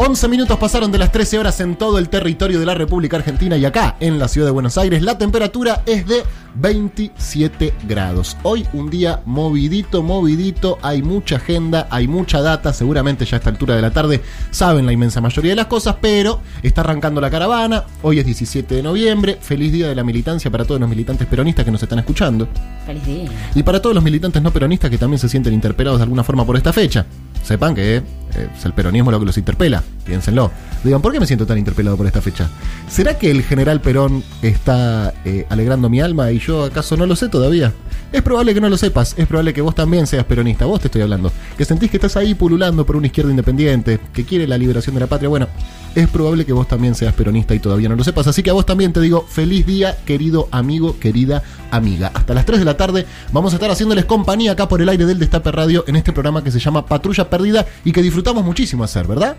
11 0.00 0.28
minutos 0.28 0.56
pasaron 0.58 0.92
de 0.92 0.98
las 0.98 1.10
13 1.10 1.40
horas 1.40 1.58
en 1.58 1.74
todo 1.74 1.98
el 1.98 2.08
territorio 2.08 2.60
de 2.60 2.66
la 2.66 2.74
República 2.74 3.16
Argentina 3.16 3.56
y 3.56 3.64
acá 3.64 3.96
en 3.98 4.20
la 4.20 4.28
ciudad 4.28 4.46
de 4.46 4.52
Buenos 4.52 4.78
Aires 4.78 5.02
la 5.02 5.18
temperatura 5.18 5.82
es 5.86 6.06
de 6.06 6.22
27 6.54 7.74
grados. 7.82 8.36
Hoy 8.44 8.64
un 8.74 8.90
día 8.90 9.22
movidito, 9.24 10.04
movidito, 10.04 10.78
hay 10.82 11.02
mucha 11.02 11.36
agenda, 11.36 11.88
hay 11.90 12.06
mucha 12.06 12.40
data, 12.40 12.72
seguramente 12.72 13.24
ya 13.24 13.36
a 13.36 13.38
esta 13.38 13.50
altura 13.50 13.74
de 13.74 13.82
la 13.82 13.90
tarde 13.90 14.22
saben 14.52 14.86
la 14.86 14.92
inmensa 14.92 15.20
mayoría 15.20 15.50
de 15.50 15.56
las 15.56 15.66
cosas, 15.66 15.96
pero 16.00 16.40
está 16.62 16.82
arrancando 16.82 17.20
la 17.20 17.28
caravana, 17.28 17.82
hoy 18.02 18.20
es 18.20 18.24
17 18.24 18.76
de 18.76 18.82
noviembre, 18.84 19.36
feliz 19.40 19.72
día 19.72 19.88
de 19.88 19.96
la 19.96 20.04
militancia 20.04 20.48
para 20.48 20.64
todos 20.64 20.80
los 20.80 20.88
militantes 20.88 21.26
peronistas 21.26 21.64
que 21.64 21.72
nos 21.72 21.82
están 21.82 21.98
escuchando 21.98 22.46
Feliz 22.86 23.04
día. 23.04 23.30
y 23.52 23.64
para 23.64 23.82
todos 23.82 23.96
los 23.96 24.04
militantes 24.04 24.40
no 24.42 24.52
peronistas 24.52 24.90
que 24.90 24.98
también 24.98 25.18
se 25.18 25.28
sienten 25.28 25.54
interpelados 25.54 25.98
de 25.98 26.04
alguna 26.04 26.22
forma 26.22 26.46
por 26.46 26.56
esta 26.56 26.72
fecha. 26.72 27.04
Sepan 27.42 27.74
que 27.74 28.02
eh, 28.34 28.48
es 28.56 28.64
el 28.64 28.72
peronismo 28.72 29.10
lo 29.10 29.18
que 29.20 29.26
los 29.26 29.38
interpela, 29.38 29.82
piénsenlo. 30.08 30.50
Digan, 30.82 31.02
¿por 31.02 31.12
qué 31.12 31.20
me 31.20 31.26
siento 31.26 31.46
tan 31.46 31.58
interpelado 31.58 31.96
por 31.96 32.06
esta 32.06 32.22
fecha? 32.22 32.48
¿Será 32.88 33.18
que 33.18 33.30
el 33.30 33.42
general 33.42 33.80
Perón 33.80 34.24
está 34.42 35.12
eh, 35.24 35.46
alegrando 35.50 35.90
mi 35.90 36.00
alma 36.00 36.32
y 36.32 36.38
yo 36.38 36.64
acaso 36.64 36.96
no 36.96 37.04
lo 37.04 37.14
sé 37.14 37.28
todavía? 37.28 37.74
Es 38.10 38.22
probable 38.22 38.54
que 38.54 38.60
no 38.60 38.70
lo 38.70 38.78
sepas, 38.78 39.14
es 39.18 39.26
probable 39.26 39.52
que 39.52 39.60
vos 39.60 39.74
también 39.74 40.06
seas 40.06 40.24
peronista, 40.24 40.64
vos 40.64 40.80
te 40.80 40.86
estoy 40.88 41.02
hablando. 41.02 41.30
Que 41.58 41.66
sentís 41.66 41.90
que 41.90 41.98
estás 41.98 42.16
ahí 42.16 42.34
pululando 42.34 42.86
por 42.86 42.96
una 42.96 43.06
izquierda 43.06 43.30
independiente, 43.30 44.00
que 44.14 44.24
quiere 44.24 44.46
la 44.46 44.56
liberación 44.56 44.94
de 44.94 45.00
la 45.00 45.06
patria. 45.06 45.28
Bueno, 45.28 45.46
es 45.94 46.08
probable 46.08 46.46
que 46.46 46.54
vos 46.54 46.66
también 46.66 46.94
seas 46.94 47.12
peronista 47.12 47.54
y 47.54 47.58
todavía 47.58 47.90
no 47.90 47.96
lo 47.96 48.04
sepas. 48.04 48.26
Así 48.26 48.42
que 48.42 48.48
a 48.48 48.54
vos 48.54 48.64
también 48.64 48.94
te 48.94 49.00
digo, 49.02 49.26
feliz 49.28 49.66
día, 49.66 49.94
querido 50.06 50.48
amigo, 50.52 50.98
querida 50.98 51.42
amiga. 51.70 52.10
Hasta 52.14 52.32
las 52.32 52.46
3 52.46 52.60
de 52.60 52.64
la 52.64 52.78
tarde 52.78 53.04
vamos 53.30 53.52
a 53.52 53.56
estar 53.56 53.70
haciéndoles 53.70 54.06
compañía 54.06 54.52
acá 54.52 54.68
por 54.68 54.80
el 54.80 54.88
aire 54.88 55.04
del 55.04 55.18
Destape 55.18 55.52
Radio 55.52 55.84
en 55.86 55.96
este 55.96 56.14
programa 56.14 56.42
que 56.42 56.50
se 56.50 56.60
llama 56.60 56.86
Patrulla 56.86 57.28
Perdida 57.28 57.66
y 57.84 57.92
que 57.92 58.00
disfrutamos 58.00 58.42
muchísimo 58.42 58.84
hacer, 58.84 59.06
¿verdad? 59.06 59.36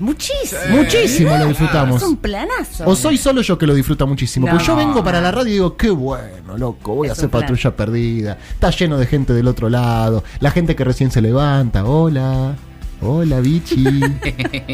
Muchísimo. 0.00 0.60
Muchísimo 0.70 1.36
lo 1.36 1.46
disfrutamos. 1.46 2.02
Es 2.02 2.08
un 2.08 2.16
planazo. 2.16 2.84
O 2.86 2.96
soy 2.96 3.16
solo 3.16 3.42
yo 3.42 3.56
que 3.58 3.66
lo 3.66 3.74
disfruta 3.74 4.04
muchísimo. 4.04 4.46
Pues 4.48 4.66
yo 4.66 4.72
No. 4.72 4.78
vengo 4.78 5.04
para 5.04 5.20
la 5.20 5.30
radio 5.30 5.48
y 5.50 5.52
digo, 5.52 5.76
qué 5.76 5.90
bueno, 5.90 6.56
loco, 6.58 6.94
voy 6.94 7.08
a 7.08 7.12
hacer 7.12 7.28
patrulla 7.30 7.74
perdida. 7.76 8.38
Está 8.52 8.70
lleno 8.70 8.98
de 8.98 9.06
gente 9.06 9.32
del 9.32 9.48
otro 9.48 9.68
lado. 9.68 10.24
La 10.40 10.50
gente 10.50 10.74
que 10.76 10.84
recién 10.84 11.10
se 11.10 11.20
levanta. 11.20 11.84
Hola. 11.84 12.54
Hola, 13.02 13.40
bichi. 13.40 13.84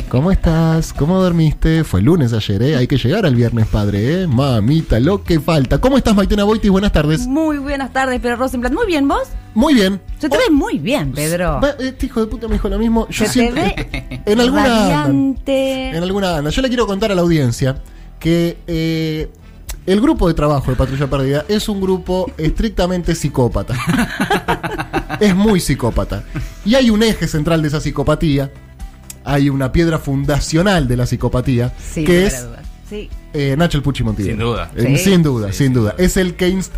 ¿Cómo 0.09 0.31
estás? 0.31 0.93
¿Cómo 0.93 1.21
dormiste? 1.21 1.83
Fue 1.83 2.01
lunes 2.01 2.33
ayer, 2.33 2.63
¿eh? 2.63 2.77
Hay 2.77 2.87
que 2.87 2.97
llegar 2.97 3.27
al 3.27 3.35
viernes, 3.35 3.67
padre, 3.67 4.23
¿eh? 4.23 4.27
Mamita, 4.29 5.01
lo 5.01 5.25
que 5.25 5.41
falta. 5.41 5.79
¿Cómo 5.79 5.97
estás, 5.99 6.15
Maitena 6.15 6.45
Boitis? 6.45 6.71
Buenas 6.71 6.93
tardes. 6.93 7.27
Muy 7.27 7.59
buenas 7.59 7.93
tardes, 7.93 8.21
Pedro 8.21 8.37
Rosenblatt. 8.37 8.73
Muy 8.73 8.87
bien, 8.87 9.09
¿vos? 9.09 9.23
Muy 9.55 9.75
bien. 9.75 10.01
Se 10.21 10.29
te 10.29 10.37
ve 10.39 10.45
muy 10.51 10.79
bien, 10.79 11.11
Pedro. 11.11 11.61
Va, 11.61 11.71
Este 11.81 12.07
hijo 12.07 12.21
de 12.21 12.27
puta 12.29 12.47
me 12.47 12.55
dijo 12.55 12.69
lo 12.69 12.79
mismo. 12.79 13.09
Yo 13.09 13.19
Se 13.19 13.25
te 13.25 13.31
siempre. 13.33 13.75
ve 13.93 14.23
en 14.27 14.41
alguna. 14.41 14.65
radiante. 14.67 15.91
En 15.97 16.03
alguna 16.03 16.37
anda. 16.37 16.51
Yo 16.51 16.63
le 16.63 16.69
quiero 16.69 16.87
contar 16.87 17.11
a 17.11 17.17
la 17.17 17.23
audiencia 17.23 17.83
que 18.21 18.59
eh, 18.69 19.29
el 19.87 20.01
grupo 20.01 20.29
de 20.29 20.35
trabajo 20.35 20.71
de 20.71 20.77
Patrulla 20.77 21.09
Perdida 21.09 21.45
es 21.49 21.69
un 21.69 21.81
grupo 21.81 22.31
estrictamente 22.39 23.17
psicópata. 23.17 23.75
es 25.21 25.35
muy 25.37 25.61
psicópata. 25.61 26.25
Y 26.65 26.75
hay 26.75 26.91
un 26.91 27.03
eje 27.03 27.29
central 27.29 27.63
de 27.63 27.69
esa 27.69 27.81
psicopatía. 27.81 28.51
Hay 29.25 29.49
una 29.51 29.71
piedra 29.73 29.99
fundacional 29.99 30.89
de 30.89 30.97
la 30.97 31.07
psicopatía. 31.07 31.73
Sin 31.93 32.05
que 32.07 32.27
es. 32.27 32.47
Sí. 32.89 33.09
eh, 33.33 33.55
Nacho 33.57 33.79
el 33.79 33.83
Puchi 33.85 34.03
Montilla. 34.03 34.31
Sin 34.31 34.39
duda. 34.39 34.71
Eh, 34.75 34.97
Sí. 34.99 35.05
Sin 35.11 35.23
duda, 35.23 35.53
Sí, 35.53 35.59
sin 35.65 35.73
duda. 35.75 35.93
duda. 35.93 36.05
Es 36.05 36.17
el 36.17 36.35
que 36.35 36.49
inst- 36.53 36.71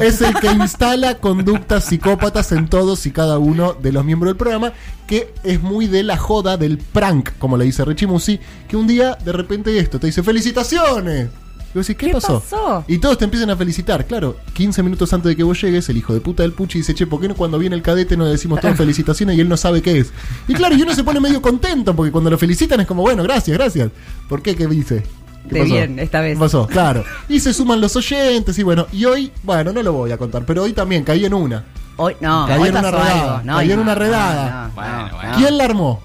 es 0.00 0.22
el 0.22 0.34
que 0.40 0.46
instala 0.50 1.16
conductas 1.18 1.84
psicópatas 1.84 2.52
en 2.52 2.68
todos 2.68 3.04
y 3.06 3.10
cada 3.10 3.38
uno 3.38 3.74
de 3.74 3.92
los 3.92 4.02
miembros 4.04 4.30
del 4.30 4.36
programa, 4.38 4.72
que 5.06 5.32
es 5.44 5.60
muy 5.62 5.86
de 5.86 6.02
la 6.02 6.16
joda 6.16 6.56
del 6.56 6.78
prank, 6.78 7.30
como 7.38 7.58
le 7.58 7.66
dice 7.66 7.84
Richie 7.84 8.06
Musi, 8.06 8.40
que 8.66 8.76
un 8.78 8.86
día 8.86 9.16
de 9.22 9.32
repente 9.32 9.78
esto 9.78 10.00
te 10.00 10.06
dice 10.06 10.22
¡Felicitaciones! 10.22 11.28
Y 11.74 11.78
vos 11.78 11.86
decís, 11.88 11.98
¿qué, 11.98 12.06
¿Qué 12.06 12.12
pasó? 12.12 12.40
pasó? 12.40 12.84
Y 12.86 12.98
todos 12.98 13.18
te 13.18 13.24
empiezan 13.24 13.50
a 13.50 13.56
felicitar. 13.56 14.06
Claro, 14.06 14.36
15 14.52 14.82
minutos 14.84 15.12
antes 15.12 15.30
de 15.30 15.36
que 15.36 15.42
vos 15.42 15.60
llegues, 15.60 15.88
el 15.88 15.96
hijo 15.96 16.14
de 16.14 16.20
puta 16.20 16.44
del 16.44 16.52
Puchi 16.52 16.78
dice, 16.78 16.94
che, 16.94 17.06
¿por 17.06 17.20
qué 17.20 17.26
no 17.28 17.34
cuando 17.34 17.58
viene 17.58 17.74
el 17.74 17.82
cadete 17.82 18.16
nos 18.16 18.30
decimos 18.30 18.60
todos 18.60 18.76
felicitaciones 18.78 19.36
y 19.36 19.40
él 19.40 19.48
no 19.48 19.56
sabe 19.56 19.82
qué 19.82 19.98
es? 19.98 20.12
Y 20.46 20.54
claro, 20.54 20.76
y 20.76 20.82
uno 20.82 20.94
se 20.94 21.02
pone 21.02 21.18
medio 21.20 21.42
contento, 21.42 21.94
porque 21.96 22.12
cuando 22.12 22.30
lo 22.30 22.38
felicitan 22.38 22.80
es 22.80 22.86
como, 22.86 23.02
bueno, 23.02 23.22
gracias, 23.24 23.56
gracias. 23.58 23.90
¿Por 24.28 24.40
qué? 24.40 24.54
¿Qué 24.54 24.66
dice? 24.68 25.02
¿Qué 25.48 25.54
De 25.56 25.60
pasó? 25.62 25.72
bien, 25.74 25.98
esta 25.98 26.20
vez. 26.20 26.34
¿Qué 26.36 26.40
pasó? 26.40 26.66
Claro. 26.68 27.04
Y 27.28 27.40
se 27.40 27.52
suman 27.52 27.80
los 27.80 27.96
oyentes 27.96 28.56
y 28.58 28.62
bueno, 28.62 28.86
y 28.92 29.04
hoy, 29.04 29.32
bueno, 29.42 29.72
no 29.72 29.82
lo 29.82 29.92
voy 29.92 30.12
a 30.12 30.16
contar, 30.16 30.44
pero 30.46 30.62
hoy 30.62 30.72
también 30.74 31.02
caí 31.04 31.24
en 31.24 31.34
una. 31.34 31.64
Hoy, 31.96 32.14
no, 32.20 32.46
Caí 32.46 32.60
hoy 32.60 32.68
en 32.68 32.76
una 32.76 32.90
redada. 32.90 33.42
No, 33.44 33.56
caí 33.56 33.72
en 33.72 33.78
una 33.80 33.94
redada. 33.94 34.68
no, 34.68 34.74
Bueno, 34.74 35.08
no, 35.08 35.14
bueno. 35.16 35.30
no. 35.30 35.36
¿Quién 35.38 35.58
la 35.58 35.64
armó? 35.64 36.02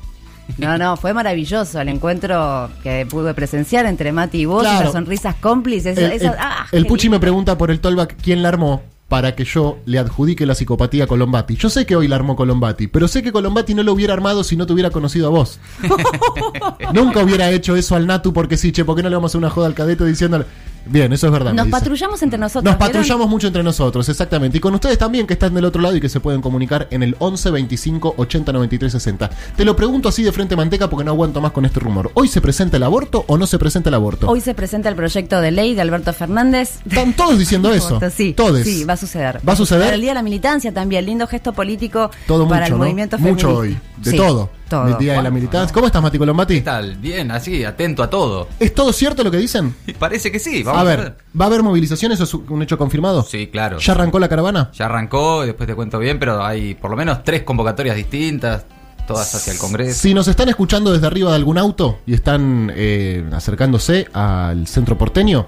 No, 0.57 0.77
no, 0.77 0.97
fue 0.97 1.13
maravilloso 1.13 1.79
el 1.79 1.89
encuentro 1.89 2.69
que 2.83 3.05
pude 3.09 3.33
presenciar 3.33 3.85
entre 3.85 4.11
Mati 4.11 4.39
y 4.39 4.45
vos, 4.45 4.61
Claro. 4.63 4.79
esas 4.81 4.91
sonrisas 4.93 5.35
cómplices. 5.35 5.97
El, 5.97 6.11
esas- 6.11 6.33
el- 6.33 6.39
ah, 6.39 6.65
el 6.71 6.85
Puchi 6.85 7.03
lindo. 7.03 7.15
me 7.15 7.19
pregunta 7.21 7.57
por 7.57 7.71
el 7.71 7.79
Tolbach 7.79 8.13
quién 8.21 8.41
la 8.41 8.49
armó 8.49 8.81
para 9.09 9.35
que 9.35 9.43
yo 9.43 9.79
le 9.85 9.99
adjudique 9.99 10.45
la 10.45 10.55
psicopatía 10.55 11.03
a 11.03 11.07
Colombati. 11.07 11.55
Yo 11.57 11.69
sé 11.69 11.85
que 11.85 11.95
hoy 11.95 12.07
la 12.07 12.15
armó 12.15 12.35
Colombati, 12.35 12.87
pero 12.87 13.07
sé 13.07 13.23
que 13.23 13.31
Colombati 13.31 13.73
no 13.73 13.83
lo 13.83 13.91
hubiera 13.91 14.13
armado 14.13 14.43
si 14.43 14.55
no 14.55 14.65
te 14.67 14.73
hubiera 14.73 14.91
conocido 14.91 15.27
a 15.27 15.31
vos. 15.31 15.59
Nunca 16.93 17.21
hubiera 17.23 17.49
hecho 17.51 17.75
eso 17.75 17.95
al 17.95 18.07
Natu 18.07 18.31
porque 18.33 18.55
sí, 18.55 18.71
che, 18.71 18.85
¿por 18.85 18.95
qué 18.95 19.03
no 19.03 19.09
le 19.09 19.15
vamos 19.15 19.29
a 19.29 19.31
hacer 19.31 19.39
una 19.39 19.49
joda 19.49 19.67
al 19.67 19.73
cadete 19.73 20.05
diciéndole? 20.05 20.45
Bien, 20.85 21.11
eso 21.13 21.27
es 21.27 21.33
verdad. 21.33 21.53
Nos 21.53 21.67
patrullamos 21.67 22.23
entre 22.23 22.39
nosotros. 22.39 22.63
Nos 22.63 22.75
patrullamos 22.77 23.27
mucho 23.29 23.47
entre 23.47 23.61
nosotros, 23.61 24.07
exactamente. 24.09 24.57
Y 24.57 24.61
con 24.61 24.73
ustedes 24.73 24.97
también 24.97 25.27
que 25.27 25.33
están 25.33 25.53
del 25.53 25.65
otro 25.65 25.81
lado 25.81 25.95
y 25.95 26.01
que 26.01 26.09
se 26.09 26.19
pueden 26.19 26.41
comunicar 26.41 26.87
en 26.89 27.03
el 27.03 27.15
11 27.19 27.51
25 27.51 28.15
80 28.17 28.53
93 28.53 28.91
60. 28.93 29.29
Te 29.57 29.65
lo 29.65 29.75
pregunto 29.75 30.09
así 30.09 30.23
de 30.23 30.31
frente 30.31 30.55
manteca 30.55 30.89
porque 30.89 31.03
no 31.03 31.11
aguanto 31.11 31.41
más 31.41 31.51
con 31.51 31.65
este 31.65 31.79
rumor. 31.79 32.09
¿Hoy 32.15 32.27
se 32.27 32.41
presenta 32.41 32.77
el 32.77 32.83
aborto 32.83 33.23
o 33.27 33.37
no 33.37 33.45
se 33.45 33.59
presenta 33.59 33.89
el 33.89 33.95
aborto? 33.95 34.27
Hoy 34.29 34.41
se 34.41 34.55
presenta 34.55 34.89
el 34.89 34.95
proyecto 34.95 35.41
de 35.41 35.51
ley 35.51 35.75
de 35.75 35.81
Alberto 35.81 36.11
Fernández. 36.13 36.79
Están 36.89 37.13
todos 37.13 37.37
diciendo 37.37 37.71
eso. 37.73 37.99
Sí, 38.09 38.33
Todos. 38.33 38.61
sí, 38.61 38.83
va 38.85 38.93
suceder. 38.99 39.39
¿Va 39.47 39.53
a 39.53 39.55
suceder? 39.55 39.83
Para 39.85 39.95
el 39.95 40.01
Día 40.01 40.11
de 40.11 40.15
la 40.15 40.23
Militancia 40.23 40.73
también, 40.73 41.05
lindo 41.05 41.25
gesto 41.27 41.53
político 41.53 42.11
Todo 42.27 42.47
para 42.47 42.61
mucho, 42.61 42.73
el 42.73 42.79
¿no? 42.79 42.85
movimiento 42.85 43.17
Mucho 43.19 43.49
hoy. 43.57 43.67
feminista. 43.69 43.89
De 44.03 44.11
Sí, 44.11 44.17
todo. 44.17 44.49
todo. 44.69 44.87
El 44.87 44.97
día 44.97 45.13
de 45.13 45.23
la 45.23 45.29
militancia. 45.31 45.73
¿Cómo 45.73 45.87
estás, 45.87 46.01
Mati 46.01 46.17
Colombati? 46.17 46.53
¿Qué 46.55 46.61
tal? 46.61 46.95
Bien, 46.95 47.31
así, 47.31 47.65
atento 47.65 48.01
a 48.01 48.09
todo. 48.09 48.47
¿Es 48.59 48.73
todo 48.73 48.93
cierto 48.93 49.23
lo 49.25 49.31
que 49.31 49.37
dicen? 49.37 49.75
Parece 49.97 50.31
que 50.31 50.39
sí, 50.39 50.63
vamos 50.63 50.77
A 50.77 50.81
a 50.81 50.83
ver, 50.85 50.99
ver. 50.99 51.17
¿va 51.39 51.45
a 51.45 51.47
haber 51.47 51.63
movilizaciones? 51.63 52.19
¿Eso 52.19 52.37
es 52.43 52.49
un 52.49 52.61
hecho 52.61 52.77
confirmado? 52.77 53.23
Sí, 53.23 53.47
claro. 53.47 53.79
¿Ya 53.79 53.91
arrancó 53.93 54.19
la 54.19 54.29
caravana? 54.29 54.69
Ya 54.73 54.85
arrancó, 54.85 55.45
después 55.45 55.67
te 55.67 55.75
cuento 55.75 55.99
bien, 55.99 56.17
pero 56.19 56.43
hay 56.45 56.75
por 56.75 56.91
lo 56.91 56.95
menos 56.97 57.23
tres 57.25 57.43
convocatorias 57.43 57.95
distintas, 57.97 58.63
todas 59.05 59.35
hacia 59.35 59.51
el 59.51 59.59
Congreso. 59.59 59.99
Si 59.99 60.13
nos 60.13 60.29
están 60.29 60.47
escuchando 60.47 60.93
desde 60.93 61.07
arriba 61.07 61.29
de 61.31 61.35
algún 61.35 61.57
auto 61.57 61.99
y 62.05 62.13
están 62.13 62.71
eh, 62.73 63.27
acercándose 63.33 64.07
al 64.13 64.65
centro 64.67 64.97
porteño, 64.97 65.47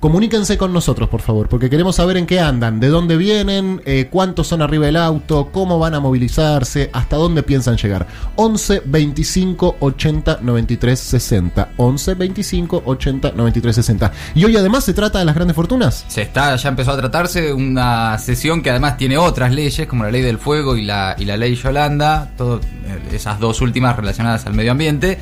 comuníquense 0.00 0.58
con 0.58 0.72
nosotros, 0.72 1.08
por 1.08 1.20
favor, 1.20 1.48
porque 1.48 1.70
queremos 1.70 1.96
saber 1.96 2.16
en 2.16 2.26
qué 2.26 2.40
andan, 2.40 2.80
de 2.80 2.88
dónde 2.88 3.16
vienen, 3.16 3.82
eh, 3.84 4.08
cuántos 4.10 4.48
son 4.48 4.62
arriba 4.62 4.86
del 4.86 4.96
auto, 4.96 5.50
cómo 5.52 5.78
van 5.78 5.94
a 5.94 6.00
movilizarse, 6.00 6.90
hasta 6.92 7.16
dónde 7.16 7.42
piensan 7.42 7.76
llegar. 7.76 8.06
11 8.36 8.82
25 8.84 9.76
80 9.80 10.38
93 10.42 10.98
60. 10.98 11.68
11 11.76 12.14
25 12.14 12.82
80 12.84 13.32
93 13.32 13.74
60. 13.74 14.12
Y 14.34 14.44
hoy 14.44 14.56
además 14.56 14.84
se 14.84 14.94
trata 14.94 15.18
de 15.18 15.24
las 15.24 15.34
grandes 15.34 15.54
fortunas. 15.54 16.04
Se 16.08 16.22
está, 16.22 16.56
ya 16.56 16.68
empezó 16.68 16.92
a 16.92 16.96
tratarse 16.96 17.52
una 17.52 18.18
sesión 18.18 18.62
que 18.62 18.70
además 18.70 18.96
tiene 18.96 19.18
otras 19.18 19.52
leyes, 19.52 19.86
como 19.86 20.04
la 20.04 20.10
ley 20.10 20.22
del 20.22 20.38
fuego 20.38 20.76
y 20.76 20.84
la, 20.84 21.16
ley 21.16 21.54
Yolanda, 21.54 22.30
todo, 22.36 22.60
eh, 22.60 23.14
esas 23.14 23.40
dos 23.40 23.60
últimas 23.60 23.96
relacionadas 23.96 24.46
al 24.46 24.54
medio 24.54 24.72
ambiente. 24.72 25.18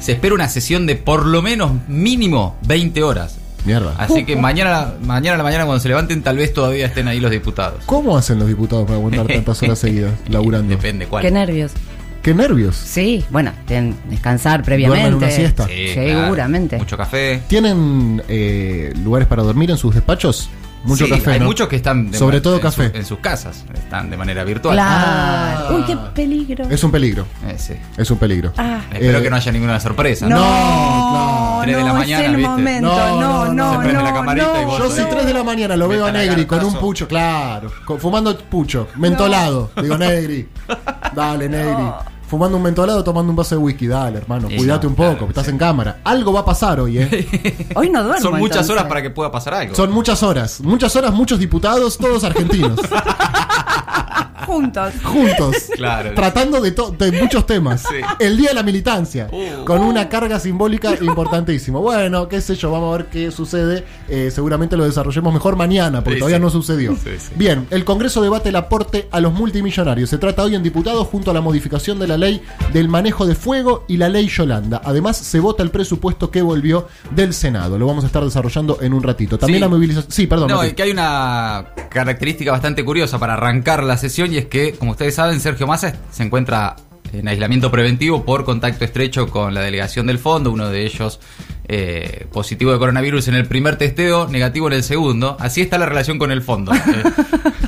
Se 0.00 0.12
espera 0.12 0.34
una 0.34 0.48
sesión 0.48 0.86
de 0.86 0.96
por 0.96 1.26
lo 1.26 1.42
menos 1.42 1.72
mínimo 1.86 2.56
20 2.66 3.02
horas. 3.04 3.41
Mierda. 3.64 3.94
Así 3.98 4.24
que 4.24 4.34
mañana, 4.36 4.94
mañana 5.04 5.34
a 5.34 5.38
la 5.38 5.44
mañana 5.44 5.64
cuando 5.66 5.80
se 5.80 5.88
levanten 5.88 6.22
tal 6.22 6.36
vez 6.36 6.52
todavía 6.52 6.86
estén 6.86 7.06
ahí 7.08 7.20
los 7.20 7.30
diputados. 7.30 7.82
¿Cómo 7.86 8.16
hacen 8.16 8.38
los 8.38 8.48
diputados 8.48 8.84
para 8.86 8.96
aguantar 8.98 9.26
tantas 9.28 9.62
horas 9.62 9.78
seguidas 9.78 10.12
laburando? 10.28 10.68
Depende 10.68 11.06
cuál. 11.06 11.22
Qué 11.22 11.30
nervios. 11.30 11.72
Qué 12.22 12.34
nervios. 12.34 12.76
Sí, 12.76 13.24
bueno, 13.30 13.50
tienen 13.66 13.94
que 13.94 14.10
descansar 14.10 14.62
previamente. 14.62 15.10
Duermen 15.10 15.24
una 15.28 15.30
siesta. 15.34 15.66
Sí, 15.66 15.90
claro. 15.92 16.20
Seguramente. 16.22 16.78
Mucho 16.78 16.96
café. 16.96 17.42
¿Tienen 17.48 18.22
eh, 18.28 18.92
lugares 19.02 19.26
para 19.26 19.42
dormir 19.42 19.70
en 19.72 19.76
sus 19.76 19.92
despachos? 19.94 20.48
Mucho 20.84 21.04
Sí, 21.04 21.10
café. 21.12 21.32
Hay 21.32 21.38
¿no? 21.40 21.46
muchos 21.46 21.68
que 21.68 21.76
están 21.76 22.10
de 22.10 22.18
Sobre 22.18 22.40
todo 22.40 22.56
en 22.56 22.60
café. 22.62 22.90
su- 22.90 22.96
en 22.96 23.04
sus 23.04 23.18
casas, 23.18 23.64
están 23.74 24.10
de 24.10 24.16
manera 24.16 24.42
virtual. 24.44 24.74
Claro. 24.74 25.66
Ah. 25.68 25.74
Uy, 25.76 25.84
qué 25.84 25.96
peligro. 26.14 26.68
Es 26.70 26.82
un 26.82 26.90
peligro. 26.90 27.24
Eh, 27.48 27.54
sí. 27.56 27.74
Es 27.96 28.10
un 28.10 28.18
peligro. 28.18 28.52
Ah. 28.56 28.80
Espero 28.92 29.18
Eh, 29.18 29.22
que 29.22 29.30
no 29.30 29.36
haya 29.36 29.52
ninguna 29.52 29.78
sorpresa. 29.80 30.28
No, 30.28 30.36
No, 30.36 31.51
Tres 31.62 31.76
de 31.76 31.82
la 31.82 31.88
no, 31.88 31.94
mañana, 31.98 32.22
es 32.22 32.28
el 32.30 32.36
¿viste? 32.36 32.50
momento. 32.50 32.88
No, 32.88 32.96
No, 32.96 33.20
no, 33.20 33.44
no, 33.44 33.44
no. 33.44 33.54
no. 33.54 33.72
Se 33.72 33.78
prende 33.78 34.02
la 34.02 34.12
camarita 34.14 34.62
y 34.62 34.64
vos 34.64 34.78
Yo 34.78 34.90
si 34.90 35.02
3 35.02 35.26
de 35.26 35.34
la 35.34 35.44
mañana 35.44 35.76
lo 35.76 35.88
veo 35.88 36.06
a 36.06 36.12
Negri 36.12 36.44
con 36.46 36.64
un 36.64 36.74
pucho, 36.74 37.06
claro, 37.08 37.70
con- 37.84 37.98
fumando 38.00 38.36
pucho, 38.38 38.88
mentolado. 38.96 39.70
Digo, 39.82 39.96
Negri, 39.98 40.48
dale, 41.14 41.48
Negri. 41.48 41.84
fumando 42.26 42.56
un 42.56 42.62
mentolado, 42.62 43.04
tomando 43.04 43.30
un 43.30 43.36
vaso 43.36 43.54
de 43.56 43.60
whisky. 43.60 43.86
Dale, 43.86 44.18
hermano, 44.18 44.48
Sí, 44.48 44.56
cuídate 44.56 44.84
no, 44.86 44.90
un 44.90 44.96
poco, 44.96 45.10
claro, 45.12 45.28
estás 45.28 45.44
sí. 45.46 45.50
en 45.50 45.58
cámara. 45.58 45.98
Algo 46.04 46.32
va 46.32 46.40
a 46.40 46.44
pasar 46.44 46.80
hoy, 46.80 46.98
¿eh? 46.98 47.68
Hoy 47.74 47.90
no 47.90 48.02
duermo. 48.02 48.22
Son 48.22 48.38
muchas 48.38 48.56
entonces. 48.58 48.70
horas 48.70 48.84
para 48.86 49.02
que 49.02 49.10
pueda 49.10 49.30
pasar 49.30 49.54
algo. 49.54 49.74
Son 49.74 49.90
muchas 49.92 50.22
horas. 50.22 50.60
Muchas 50.60 50.94
horas, 50.96 51.12
muchos 51.12 51.38
diputados, 51.38 51.98
todos 51.98 52.24
argentinos. 52.24 52.78
Juntos. 54.52 54.92
juntos. 55.04 55.56
Claro. 55.74 56.12
Tratando 56.14 56.60
de, 56.60 56.70
de 56.72 57.12
muchos 57.20 57.46
temas. 57.46 57.82
Sí. 57.82 57.96
El 58.18 58.36
día 58.36 58.50
de 58.50 58.54
la 58.54 58.62
militancia. 58.62 59.28
Uh. 59.32 59.64
Con 59.64 59.80
una 59.82 60.08
carga 60.08 60.38
simbólica 60.38 60.94
importantísima. 61.00 61.78
Bueno, 61.78 62.28
qué 62.28 62.40
sé 62.40 62.54
yo, 62.54 62.70
vamos 62.70 62.94
a 62.94 62.98
ver 62.98 63.06
qué 63.06 63.30
sucede. 63.30 63.84
Eh, 64.08 64.30
seguramente 64.32 64.76
lo 64.76 64.84
desarrollemos 64.84 65.32
mejor 65.32 65.56
mañana, 65.56 66.02
porque 66.04 66.14
Sí, 66.16 66.18
todavía 66.20 66.38
sí. 66.38 66.42
no 66.42 66.50
sucedió. 66.50 66.94
Sí, 66.96 67.10
sí. 67.18 67.30
Bien, 67.36 67.66
el 67.70 67.84
Congreso 67.84 68.20
debate 68.22 68.50
el 68.50 68.56
aporte 68.56 69.08
a 69.10 69.20
los 69.20 69.32
multimillonarios. 69.32 70.10
Se 70.10 70.18
trata 70.18 70.42
hoy 70.42 70.54
en 70.54 70.62
diputados 70.62 71.06
junto 71.08 71.30
a 71.30 71.34
la 71.34 71.40
modificación 71.40 71.98
de 71.98 72.06
la 72.08 72.16
ley 72.18 72.42
del 72.72 72.88
manejo 72.88 73.26
de 73.26 73.34
fuego 73.34 73.84
y 73.88 73.96
la 73.96 74.08
ley 74.08 74.28
Yolanda. 74.28 74.80
Además, 74.84 75.16
se 75.16 75.40
vota 75.40 75.62
el 75.62 75.70
presupuesto 75.70 76.30
que 76.30 76.42
volvió 76.42 76.88
del 77.10 77.32
Senado. 77.34 77.78
Lo 77.78 77.86
vamos 77.86 78.04
a 78.04 78.06
estar 78.08 78.22
desarrollando 78.24 78.78
en 78.80 78.92
un 78.92 79.02
ratito. 79.02 79.38
También 79.38 79.58
Sí. 79.58 79.60
la 79.60 79.68
movilización. 79.68 80.12
Sí, 80.12 80.26
perdón. 80.26 80.48
No, 80.48 80.62
es 80.62 80.74
que 80.74 80.82
hay 80.82 80.90
una 80.90 81.66
característica 81.90 82.50
bastante 82.52 82.84
curiosa 82.84 83.18
para 83.18 83.34
arrancar 83.34 83.82
la 83.84 83.96
sesión 83.96 84.32
y 84.32 84.38
es 84.38 84.41
que, 84.46 84.72
como 84.72 84.92
ustedes 84.92 85.14
saben, 85.14 85.40
Sergio 85.40 85.66
Massa 85.66 85.94
se 86.10 86.22
encuentra 86.22 86.76
en 87.12 87.28
aislamiento 87.28 87.70
preventivo 87.70 88.24
por 88.24 88.44
contacto 88.44 88.84
estrecho 88.84 89.28
con 89.28 89.52
la 89.54 89.60
delegación 89.60 90.06
del 90.06 90.18
fondo, 90.18 90.50
uno 90.50 90.70
de 90.70 90.86
ellos 90.86 91.20
eh, 91.68 92.26
positivo 92.32 92.72
de 92.72 92.78
coronavirus 92.78 93.28
en 93.28 93.34
el 93.34 93.46
primer 93.46 93.76
testeo, 93.76 94.28
negativo 94.28 94.66
en 94.68 94.74
el 94.74 94.82
segundo. 94.82 95.36
Así 95.38 95.60
está 95.60 95.78
la 95.78 95.86
relación 95.86 96.18
con 96.18 96.30
el 96.30 96.42
fondo. 96.42 96.72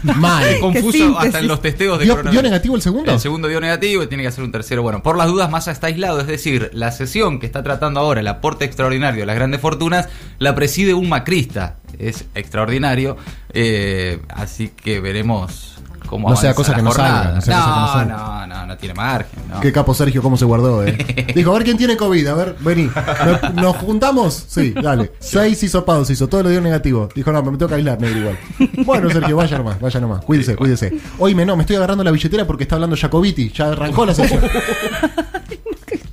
Eh, 0.05 0.13
Mal. 0.17 0.61
confuso 0.61 1.19
hasta 1.19 1.39
en 1.39 1.49
los 1.49 1.63
testeos 1.63 1.99
de 1.99 2.05
¿Dio, 2.05 2.13
coronavirus. 2.13 2.43
dio 2.43 2.51
negativo 2.51 2.77
el 2.77 2.83
segundo? 2.83 3.11
El 3.11 3.21
segundo 3.21 3.49
dio 3.49 3.59
negativo 3.59 4.03
y 4.03 4.07
tiene 4.07 4.23
que 4.23 4.29
hacer 4.29 4.45
un 4.45 4.53
tercero. 4.53 4.83
Bueno, 4.83 5.03
por 5.03 5.17
las 5.17 5.29
dudas, 5.29 5.51
Massa 5.51 5.71
está 5.71 5.87
aislado. 5.87 6.21
Es 6.21 6.27
decir, 6.27 6.69
la 6.75 6.93
sesión 6.93 7.41
que 7.41 7.47
está 7.47 7.63
tratando 7.63 8.01
ahora, 8.01 8.21
el 8.21 8.27
aporte 8.29 8.67
extraordinario 8.67 9.21
de 9.21 9.27
las 9.27 9.35
grandes 9.35 9.63
fortunas, 9.63 10.11
la 10.39 10.55
preside 10.55 10.93
un 10.93 11.09
macrista. 11.09 11.77
Es 11.99 12.27
extraordinario. 12.35 13.17
Eh, 13.55 14.21
así 14.29 14.69
que 14.69 15.01
veremos 15.01 15.74
cómo 16.07 16.31
No 16.31 16.37
sea 16.37 16.55
cosa 16.55 16.75
que 16.75 16.83
no 16.83 16.93
salga, 16.93 17.33
no 17.35 17.41
sea 17.41 17.57
cosa 17.57 17.65
que 17.67 17.71
no 17.71 17.87
no, 17.87 17.93
salga. 17.93 18.17
no, 18.17 18.47
no, 18.47 18.67
no 18.67 18.77
tiene 18.77 18.95
margen. 18.95 19.41
no. 19.49 19.61
Qué 19.61 19.73
capo 19.73 19.95
Sergio, 19.95 20.23
cómo 20.23 20.37
se 20.37 20.45
guardó, 20.45 20.85
eh. 20.85 21.33
Dijo, 21.35 21.51
a 21.51 21.55
ver 21.55 21.65
quién 21.65 21.77
tiene 21.77 21.97
COVID, 21.97 22.27
a 22.27 22.35
ver, 22.35 22.57
vení. 22.61 22.91
¿Nos, 23.25 23.55
nos 23.55 23.77
juntamos? 23.77 24.45
Sí, 24.49 24.73
dale. 24.73 25.13
Seis 25.19 25.63
hisopados 25.63 26.11
hizo, 26.11 26.29
todo 26.29 26.43
lo 26.45 26.49
dio 26.51 26.61
negativo. 26.61 27.09
Dijo, 27.15 27.33
no, 27.33 27.43
me 27.43 27.57
tengo 27.59 27.69
que 27.69 27.75
aislar, 27.77 28.01
negro 28.01 28.19
igual. 28.21 28.39
Bueno, 28.85 29.11
Sergio, 29.11 29.37
vaya 29.37 29.59
nomás, 29.59 29.81
vaya 29.81 30.01
nomás. 30.01 30.25
Cuídese, 30.25 30.57
cuídese. 30.57 30.93
Hoy 31.19 31.35
me 31.35 31.45
no, 31.47 31.57
me 31.57 31.63
estoy 31.63 31.77
agarrando 31.77 32.05
la 32.05 32.11
billetera 32.11 32.47
porque 32.47 32.65
está 32.65 32.77
hablando 32.77 32.97
Jacobiti. 32.97 33.51
Ya 33.51 33.69
arrancó 33.73 34.07
la 34.07 34.15
sesión. 34.15 34.41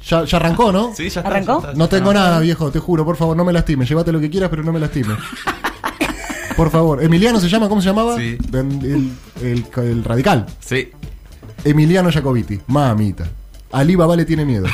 Ya, 0.10 0.26
ya 0.26 0.38
arrancó, 0.38 0.72
¿no? 0.74 0.92
Sí, 0.94 1.04
ya 1.10 1.22
está, 1.22 1.30
¿Arrancó? 1.30 1.62
ya 1.62 1.68
está. 1.70 1.78
No 1.78 1.88
tengo 1.88 2.14
nada, 2.14 2.40
viejo, 2.40 2.70
te 2.70 2.80
juro, 2.80 3.06
por 3.06 3.16
favor, 3.16 3.38
no 3.38 3.46
me 3.46 3.54
lastimes. 3.54 3.88
Llévate 3.88 4.12
lo 4.12 4.20
que 4.20 4.30
quieras, 4.30 4.50
pero 4.50 4.62
no 4.62 4.74
me 4.74 4.80
lastimes. 4.80 5.16
Por 6.58 6.70
favor. 6.72 7.04
¿Emiliano 7.04 7.40
se 7.40 7.50
llama? 7.50 7.68
¿Cómo 7.70 7.82
se 7.82 7.88
llamaba? 7.90 8.18
Sí. 8.18 8.38
El, 8.54 9.12
el- 9.42 9.66
el 9.78 10.04
radical. 10.04 10.46
Sí. 10.60 10.90
Emiliano 11.64 12.12
Jacobiti. 12.12 12.60
Mamita. 12.68 13.28
Ali 13.72 13.96
Baba 13.96 14.16
le 14.16 14.26
tiene 14.26 14.46
miedo. 14.46 14.68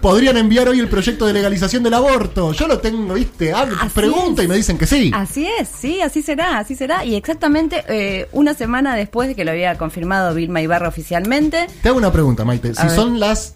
Podrían 0.00 0.36
enviar 0.36 0.68
hoy 0.68 0.78
el 0.78 0.88
proyecto 0.88 1.26
de 1.26 1.32
legalización 1.32 1.82
del 1.82 1.94
aborto. 1.94 2.52
Yo 2.52 2.68
lo 2.68 2.78
tengo, 2.78 3.14
¿viste? 3.14 3.52
Así 3.52 3.72
pregunta 3.94 4.42
es. 4.42 4.46
y 4.46 4.48
me 4.48 4.54
dicen 4.56 4.78
que 4.78 4.86
sí. 4.86 5.10
Así 5.12 5.48
es, 5.58 5.68
sí, 5.68 6.00
así 6.00 6.22
será, 6.22 6.58
así 6.58 6.76
será. 6.76 7.04
Y 7.04 7.14
exactamente 7.16 7.82
eh, 7.88 8.28
una 8.32 8.54
semana 8.54 8.94
después 8.94 9.28
de 9.28 9.34
que 9.34 9.44
lo 9.44 9.50
había 9.50 9.76
confirmado 9.78 10.34
Vilma 10.34 10.60
Ibarra 10.60 10.88
oficialmente. 10.88 11.66
Te 11.82 11.88
hago 11.88 11.98
una 11.98 12.12
pregunta, 12.12 12.44
Maite. 12.44 12.74
Si 12.74 12.82
ver. 12.86 12.90
son 12.94 13.18
las 13.18 13.54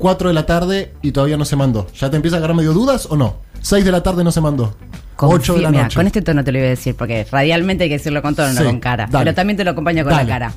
4 0.00 0.28
de 0.28 0.34
la 0.34 0.46
tarde 0.46 0.92
y 1.02 1.12
todavía 1.12 1.36
no 1.36 1.44
se 1.44 1.54
mandó, 1.54 1.86
¿ya 1.96 2.10
te 2.10 2.16
empieza 2.16 2.36
a 2.36 2.38
agarrar 2.38 2.56
medio 2.56 2.72
dudas 2.72 3.06
o 3.08 3.16
no? 3.16 3.36
6 3.60 3.84
de 3.84 3.92
la 3.92 4.02
tarde 4.02 4.24
no 4.24 4.32
se 4.32 4.40
mandó. 4.40 4.74
8 5.18 5.54
de 5.54 5.60
la 5.60 5.70
Mira, 5.70 5.82
noche. 5.84 5.96
Con 5.96 6.06
este 6.06 6.22
tono 6.22 6.42
te 6.42 6.50
lo 6.50 6.58
iba 6.58 6.66
a 6.66 6.70
decir, 6.70 6.96
porque 6.96 7.26
radialmente 7.30 7.84
hay 7.84 7.90
que 7.90 7.98
decirlo 7.98 8.22
con 8.22 8.34
tono, 8.34 8.48
Sí, 8.52 8.58
no 8.58 8.64
con 8.64 8.80
cara. 8.80 9.06
dale. 9.10 9.26
Pero 9.26 9.34
también 9.36 9.56
te 9.58 9.64
lo 9.64 9.70
acompaño 9.72 10.02
con 10.02 10.12
Dale. 10.14 10.24
la 10.24 10.28
cara. 10.38 10.54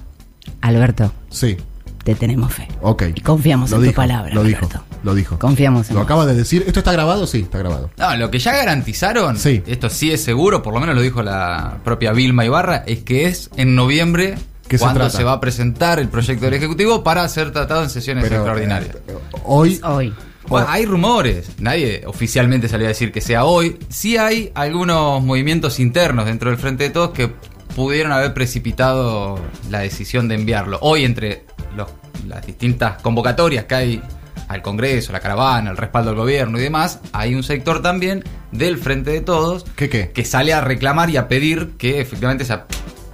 Alberto, 0.61 1.11
Sí, 1.29 1.57
te 2.03 2.15
tenemos 2.15 2.53
fe. 2.53 2.67
ok. 2.81 3.03
Y 3.15 3.21
confiamos 3.21 3.69
Lo 3.71 3.77
en 3.77 3.81
tu 3.83 3.87
dijo, 3.87 3.95
palabra, 3.97 4.33
Lo 4.33 4.43
dijo, 4.43 4.65
Alberto. 4.65 4.83
lo 5.03 5.13
dijo. 5.15 5.37
Confiamos 5.39 5.89
en 5.89 5.95
Lo 5.95 5.99
vos. 6.01 6.05
acaba 6.05 6.25
de 6.25 6.35
decir. 6.35 6.63
¿Esto 6.65 6.79
está 6.79 6.93
grabado? 6.93 7.27
Sí, 7.27 7.41
está 7.41 7.57
grabado. 7.57 7.89
No, 7.97 8.15
lo 8.15 8.31
que 8.31 8.39
ya 8.39 8.53
garantizaron, 8.53 9.37
Sí. 9.37 9.61
esto 9.67 9.89
sí 9.89 10.11
es 10.11 10.23
seguro, 10.23 10.63
por 10.63 10.73
lo 10.73 10.79
menos 10.79 10.95
lo 10.95 11.01
dijo 11.01 11.21
la 11.23 11.79
propia 11.83 12.13
Vilma 12.13 12.45
Ibarra, 12.45 12.83
es 12.87 12.99
que 13.03 13.25
es 13.27 13.49
en 13.57 13.75
noviembre 13.75 14.35
¿Qué 14.73 14.77
se 14.79 14.93
trata? 14.93 15.09
se, 15.09 15.23
va 15.23 15.33
a 15.33 15.39
presentar 15.39 15.99
el 15.99 16.09
proyecto 16.09 16.45
del 16.45 16.55
Ejecutivo 16.55 17.03
para 17.03 17.27
ser 17.29 17.51
tratado 17.51 17.83
en 17.83 17.89
sesiones 17.89 18.23
Pero, 18.23 18.37
extraordinarias. 18.37 18.95
eh, 19.07 19.15
hoy, 19.43 19.79
Hoy. 19.83 20.13
Bueno, 20.47 20.67
hay 20.69 20.85
rumores, 20.85 21.51
nadie 21.59 22.03
oficialmente 22.05 22.67
salió 22.67 22.85
a 22.87 22.89
decir 22.89 23.11
que 23.11 23.21
sea 23.21 23.45
hoy. 23.45 23.77
Sí 23.89 24.17
hay 24.17 24.51
algunos 24.55 25.23
movimientos 25.23 25.79
internos 25.79 26.25
dentro 26.25 26.49
del 26.49 26.59
Frente 26.59 26.83
de 26.83 26.89
Todos 26.89 27.11
que 27.11 27.31
pudieron 27.75 28.11
haber 28.11 28.33
precipitado 28.33 29.39
la 29.69 29.79
decisión 29.79 30.27
de 30.27 30.35
enviarlo. 30.35 30.79
Hoy 30.81 31.05
entre 31.05 31.45
los- 31.77 31.89
las 32.27 32.45
distintas 32.45 33.01
convocatorias 33.01 33.65
que 33.65 33.75
hay 33.75 34.01
al 34.49 34.61
Congreso, 34.61 35.11
la 35.13 35.19
caravana, 35.21 35.71
el 35.71 35.77
respaldo 35.77 36.09
al 36.11 36.17
gobierno 36.17 36.59
y 36.59 36.61
demás, 36.63 36.99
hay 37.13 37.33
un 37.35 37.43
sector 37.43 37.81
también 37.81 38.23
del 38.51 38.77
Frente 38.77 39.11
de 39.11 39.21
Todos 39.21 39.65
¿Qué 39.77 39.89
qué? 39.89 40.11
que 40.11 40.25
sale 40.25 40.53
a 40.53 40.59
reclamar 40.61 41.09
y 41.09 41.17
a 41.17 41.27
pedir 41.29 41.71
que 41.77 42.01
efectivamente 42.01 42.43
se 42.45 42.53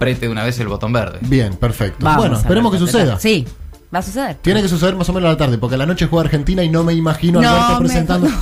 apriete 0.00 0.26
de 0.26 0.32
una 0.32 0.44
vez 0.44 0.58
el 0.58 0.68
botón 0.68 0.92
verde. 0.94 1.18
Bien, 1.20 1.54
perfecto. 1.56 1.98
Vamos 2.04 2.22
bueno, 2.22 2.36
esperemos 2.38 2.72
que 2.72 2.78
suceda. 2.78 3.18
Sí, 3.20 3.46
va 3.94 3.98
a 3.98 4.02
suceder. 4.02 4.36
Tiene 4.36 4.62
que 4.62 4.68
suceder 4.68 4.96
más 4.96 5.06
o 5.10 5.12
menos 5.12 5.28
a 5.28 5.32
la 5.32 5.36
tarde, 5.38 5.58
porque 5.58 5.74
a 5.74 5.78
la 5.78 5.84
noche 5.86 6.06
juega 6.06 6.24
Argentina 6.24 6.62
y 6.64 6.70
no 6.70 6.82
me 6.84 6.94
imagino 6.94 7.38
a 7.38 7.42
No 7.42 7.50
Alberto 7.50 7.72
me- 7.82 7.88
presentando. 7.88 8.28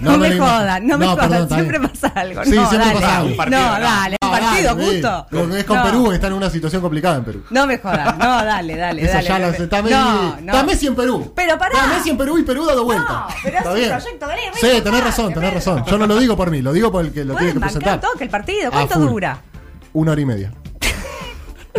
No, 0.00 0.12
me 0.16 0.28
lo 0.28 0.36
imagino. 0.36 0.46
jodan, 0.46 0.86
no 0.86 0.96
me 0.96 1.06
perdón, 1.08 1.26
jodan, 1.28 1.48
siempre 1.48 1.78
bien. 1.80 1.90
pasa 1.90 2.06
algo. 2.14 2.44
Sí, 2.44 2.50
no, 2.50 2.68
siempre 2.68 2.78
dale. 2.88 3.00
pasa 3.00 3.16
algo. 3.18 3.30
No, 3.30 3.36
Partido, 3.36 3.60
no. 3.60 3.80
dale, 3.80 4.16
No, 4.22 4.28
un 4.28 4.38
partido 4.38 4.74
justo. 4.76 5.26
sí. 5.28 5.56
Es 5.58 5.64
con 5.64 5.76
No. 5.76 5.82
Perú, 5.82 6.08
que 6.10 6.14
está 6.14 6.26
en 6.28 6.32
una 6.34 6.50
situación 6.50 6.82
complicada 6.82 7.16
en 7.16 7.24
Perú. 7.24 7.42
No 7.50 7.66
me 7.66 7.78
jodas, 7.78 8.16
no, 8.16 8.24
dale, 8.44 8.76
dale, 8.76 9.04
dale. 9.04 9.26
ya 9.26 9.38
lo 9.40 9.50
dale. 9.50 9.64
Está 9.64 9.82
Messi, 9.82 9.94
no, 9.96 10.22
no. 10.40 10.52
está 10.52 10.62
Messi 10.62 10.86
en 10.86 10.94
Perú. 10.94 11.32
Pero 11.34 11.58
pará. 11.58 11.74
Está 11.74 11.86
Messi 11.96 12.10
en 12.10 12.16
Perú 12.16 12.38
y 12.38 12.42
Perú 12.44 12.64
dado 12.64 12.84
vuelta. 12.84 13.12
No, 13.12 13.26
pero 13.42 13.58
Está 13.58 13.70
es 13.70 13.74
un 13.74 13.74
bien. 13.74 13.90
proyecto, 14.20 14.58
Sí, 14.60 14.80
tenés 14.84 15.02
razón, 15.04 15.34
tenés 15.34 15.52
razón. 15.54 15.84
Yo 15.84 15.98
no 15.98 16.06
lo 16.06 16.16
digo 16.16 16.36
por 16.36 16.52
mí, 16.52 16.62
lo 16.62 16.72
digo 16.72 16.92
por 16.92 17.04
el 17.04 17.12
que 17.12 17.24
lo 17.24 17.34
tiene 17.34 17.54
que 17.54 17.58
presentar. 17.60 18.00
toque 18.00 18.22
el 18.22 18.30
partido, 18.30 18.70
¿cuánto 18.70 19.00
dura? 19.00 19.40
Una 19.94 20.12
hora 20.12 20.20
y 20.20 20.26
media. 20.26 20.52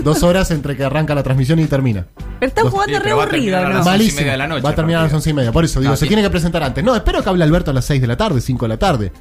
Dos 0.03 0.23
horas 0.23 0.51
entre 0.51 0.75
que 0.77 0.83
arranca 0.83 1.13
la 1.15 1.23
transmisión 1.23 1.59
y 1.59 1.65
termina. 1.65 2.05
Pero 2.39 2.49
están 2.49 2.63
Dos- 2.65 2.73
jugando 2.73 2.93
Sí, 2.93 2.97
re 2.99 3.03
pero 3.03 3.17
va 3.17 3.23
a 3.23 3.25
aburrido, 3.25 3.43
terminar 3.57 3.65
a 3.65 3.69
¿no? 3.69 3.77
las 3.79 3.79
once 3.79 3.89
y 3.89 3.91
Malísimo. 3.99 4.19
media 4.21 4.31
de 4.31 4.37
la 4.37 4.47
noche 4.47 4.61
Va 4.61 4.69
a 4.69 4.75
terminar 4.75 5.01
a 5.01 5.03
las 5.05 5.13
once 5.13 5.29
y 5.29 5.33
media. 5.33 5.51
Por 5.51 5.65
eso 5.65 5.79
digo, 5.79 5.91
No, 5.91 5.97
se 5.97 6.05
sí. 6.05 6.07
tiene 6.07 6.21
que 6.23 6.29
presentar 6.29 6.63
antes. 6.63 6.83
No, 6.83 6.95
espero 6.95 7.21
que 7.23 7.29
hable 7.29 7.43
Alberto 7.43 7.71
a 7.71 7.73
las 7.73 7.85
6 7.85 7.99
de 8.01 8.07
la 8.07 8.17
tarde, 8.17 8.41
5 8.41 8.65
de 8.65 8.69
la 8.69 8.77
tarde, 8.77 9.11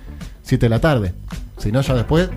7 0.43 0.67
de 0.67 0.71
la 0.71 0.81
tarde. 0.81 1.15
Si 1.59 1.73
no, 1.73 1.81
ya 1.81 1.95
después. 1.95 2.29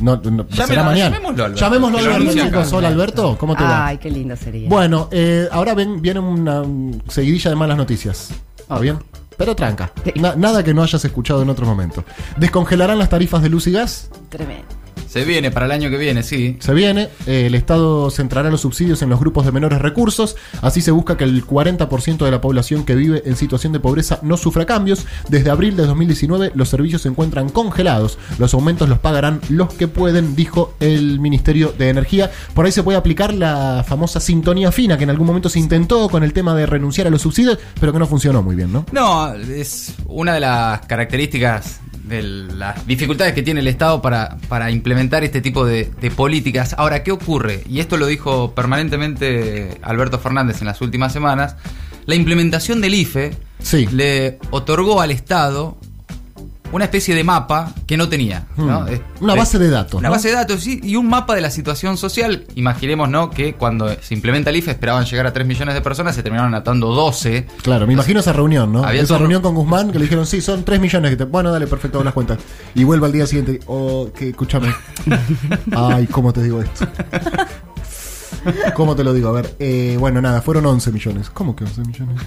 No, 0.00 0.16
no, 0.16 0.46
será 0.50 0.82
mañana. 0.82 1.16
llamémoslo, 1.16 1.44
Alberto. 1.44 1.60
Llamémoslo, 1.64 1.98
Que 1.98 2.02
lo 2.04 2.08
Alberto, 2.10 2.22
anuncie 2.22 2.42
acá. 2.42 2.50
chicos. 2.58 2.72
Hola, 2.72 2.88
Alberto. 2.88 3.36
¿Cómo 3.38 3.54
te 3.56 3.62
va? 3.62 3.86
Ay, 3.86 3.98
qué 3.98 4.10
lindo 4.10 4.34
sería. 4.36 4.68
Bueno, 4.68 5.08
eh, 5.12 5.48
ahora 5.52 5.74
ven, 5.74 6.02
viene 6.02 6.18
una 6.20 6.62
um, 6.62 6.98
seguidilla 7.08 7.50
de 7.50 7.56
malas 7.56 7.76
noticias. 7.76 8.30
¿Está 8.58 8.78
bien? 8.80 8.98
Pero 9.36 9.54
tranca. 9.54 9.92
Nada 10.38 10.64
que 10.64 10.72
no 10.74 10.82
hayas 10.82 11.04
escuchado 11.04 11.42
en 11.42 11.50
otro 11.50 11.66
momento. 11.66 12.04
Descongelarán 12.38 12.98
las 12.98 13.10
tarifas 13.10 13.42
de 13.42 13.50
luz 13.50 13.66
y 13.66 13.72
gas. 13.72 14.10
Tremendo. 14.30 14.64
Se 15.08 15.24
viene 15.24 15.50
para 15.50 15.66
el 15.66 15.72
año 15.72 15.90
que 15.90 15.98
viene, 15.98 16.22
sí. 16.22 16.56
Se 16.60 16.74
viene, 16.74 17.08
eh, 17.26 17.46
el 17.46 17.54
Estado 17.54 18.10
centrará 18.10 18.50
los 18.50 18.62
subsidios 18.62 19.02
en 19.02 19.08
los 19.08 19.20
grupos 19.20 19.44
de 19.44 19.52
menores 19.52 19.80
recursos, 19.80 20.36
así 20.62 20.80
se 20.80 20.90
busca 20.90 21.16
que 21.16 21.24
el 21.24 21.46
40% 21.46 22.24
de 22.24 22.30
la 22.30 22.40
población 22.40 22.84
que 22.84 22.94
vive 22.94 23.22
en 23.24 23.36
situación 23.36 23.72
de 23.72 23.80
pobreza 23.80 24.18
no 24.22 24.36
sufra 24.36 24.66
cambios. 24.66 25.06
Desde 25.28 25.50
abril 25.50 25.76
de 25.76 25.86
2019 25.86 26.52
los 26.54 26.68
servicios 26.68 27.02
se 27.02 27.08
encuentran 27.08 27.48
congelados, 27.48 28.18
los 28.38 28.54
aumentos 28.54 28.88
los 28.88 28.98
pagarán 28.98 29.40
los 29.48 29.72
que 29.74 29.88
pueden, 29.88 30.36
dijo 30.36 30.74
el 30.80 31.20
Ministerio 31.20 31.72
de 31.76 31.88
Energía. 31.88 32.30
Por 32.54 32.66
ahí 32.66 32.72
se 32.72 32.82
puede 32.82 32.98
aplicar 32.98 33.32
la 33.32 33.84
famosa 33.86 34.20
sintonía 34.20 34.72
fina 34.72 34.98
que 34.98 35.04
en 35.04 35.10
algún 35.10 35.26
momento 35.26 35.48
se 35.48 35.58
intentó 35.58 36.08
con 36.08 36.22
el 36.22 36.32
tema 36.32 36.54
de 36.54 36.66
renunciar 36.66 37.06
a 37.06 37.10
los 37.10 37.22
subsidios, 37.22 37.58
pero 37.80 37.92
que 37.92 37.98
no 37.98 38.06
funcionó 38.06 38.42
muy 38.42 38.56
bien, 38.56 38.72
¿no? 38.72 38.84
No, 38.92 39.34
es 39.34 39.94
una 40.06 40.34
de 40.34 40.40
las 40.40 40.80
características 40.86 41.80
de 42.06 42.22
las 42.22 42.86
dificultades 42.86 43.34
que 43.34 43.42
tiene 43.42 43.60
el 43.60 43.66
Estado 43.66 44.00
para, 44.00 44.36
para 44.48 44.70
implementar 44.70 45.05
este 45.24 45.40
tipo 45.40 45.64
de, 45.64 45.90
de 46.00 46.10
políticas. 46.10 46.74
Ahora, 46.78 47.02
¿qué 47.02 47.12
ocurre? 47.12 47.62
Y 47.68 47.80
esto 47.80 47.96
lo 47.96 48.06
dijo 48.06 48.54
permanentemente 48.54 49.78
Alberto 49.82 50.18
Fernández 50.18 50.60
en 50.60 50.66
las 50.66 50.80
últimas 50.80 51.12
semanas. 51.12 51.56
La 52.06 52.14
implementación 52.14 52.80
del 52.80 52.94
IFE 52.94 53.36
Sí. 53.58 53.86
le 53.90 54.38
otorgó 54.50 55.00
al 55.00 55.10
Estado 55.10 55.78
una 56.72 56.84
especie 56.84 57.14
de 57.14 57.24
mapa 57.24 57.72
que 57.86 57.96
no 57.96 58.08
tenía. 58.08 58.46
¿no? 58.56 58.80
Hmm. 58.82 58.86
Una 59.20 59.34
base 59.34 59.58
de 59.58 59.70
datos, 59.70 59.94
Una 59.98 60.08
¿no? 60.08 60.14
base 60.14 60.28
de 60.28 60.34
datos, 60.34 60.60
sí, 60.62 60.80
y 60.82 60.96
un 60.96 61.08
mapa 61.08 61.34
de 61.34 61.40
la 61.40 61.50
situación 61.50 61.96
social. 61.96 62.44
Imaginemos, 62.54 63.08
¿no? 63.08 63.30
Que 63.30 63.54
cuando 63.54 63.88
se 64.00 64.14
implementa 64.14 64.50
el 64.50 64.56
IFE 64.56 64.72
esperaban 64.72 65.04
llegar 65.04 65.26
a 65.26 65.32
3 65.32 65.46
millones 65.46 65.74
de 65.74 65.80
personas, 65.80 66.14
se 66.14 66.22
terminaron 66.22 66.54
atando 66.54 66.88
12. 66.94 67.46
Claro, 67.62 67.86
me 67.86 67.92
imagino 67.92 68.20
esa 68.20 68.32
reunión, 68.32 68.72
¿no? 68.72 68.84
Había 68.84 69.00
esa 69.02 69.08
todo- 69.08 69.18
reunión 69.20 69.42
con 69.42 69.54
Guzmán 69.54 69.90
que 69.92 69.98
le 69.98 70.04
dijeron, 70.04 70.26
sí, 70.26 70.40
son 70.40 70.64
3 70.64 70.80
millones. 70.80 71.10
Que 71.12 71.16
te... 71.16 71.24
Bueno, 71.24 71.50
dale, 71.50 71.66
perfecto, 71.66 72.02
las 72.04 72.12
cuentas. 72.14 72.38
Y 72.74 72.84
vuelve 72.84 73.06
al 73.06 73.12
día 73.12 73.26
siguiente, 73.26 73.60
oh, 73.66 74.08
que 74.16 74.30
escúchame. 74.30 74.74
Ay, 75.76 76.06
¿cómo 76.06 76.32
te 76.32 76.42
digo 76.42 76.60
esto? 76.62 76.86
¿Cómo 78.74 78.94
te 78.96 79.04
lo 79.04 79.12
digo? 79.14 79.28
A 79.28 79.32
ver, 79.32 79.54
eh, 79.58 79.96
bueno, 79.98 80.20
nada, 80.20 80.42
fueron 80.42 80.66
11 80.66 80.92
millones. 80.92 81.30
¿Cómo 81.30 81.54
que 81.56 81.64
11 81.64 81.80
millones? 81.82 82.22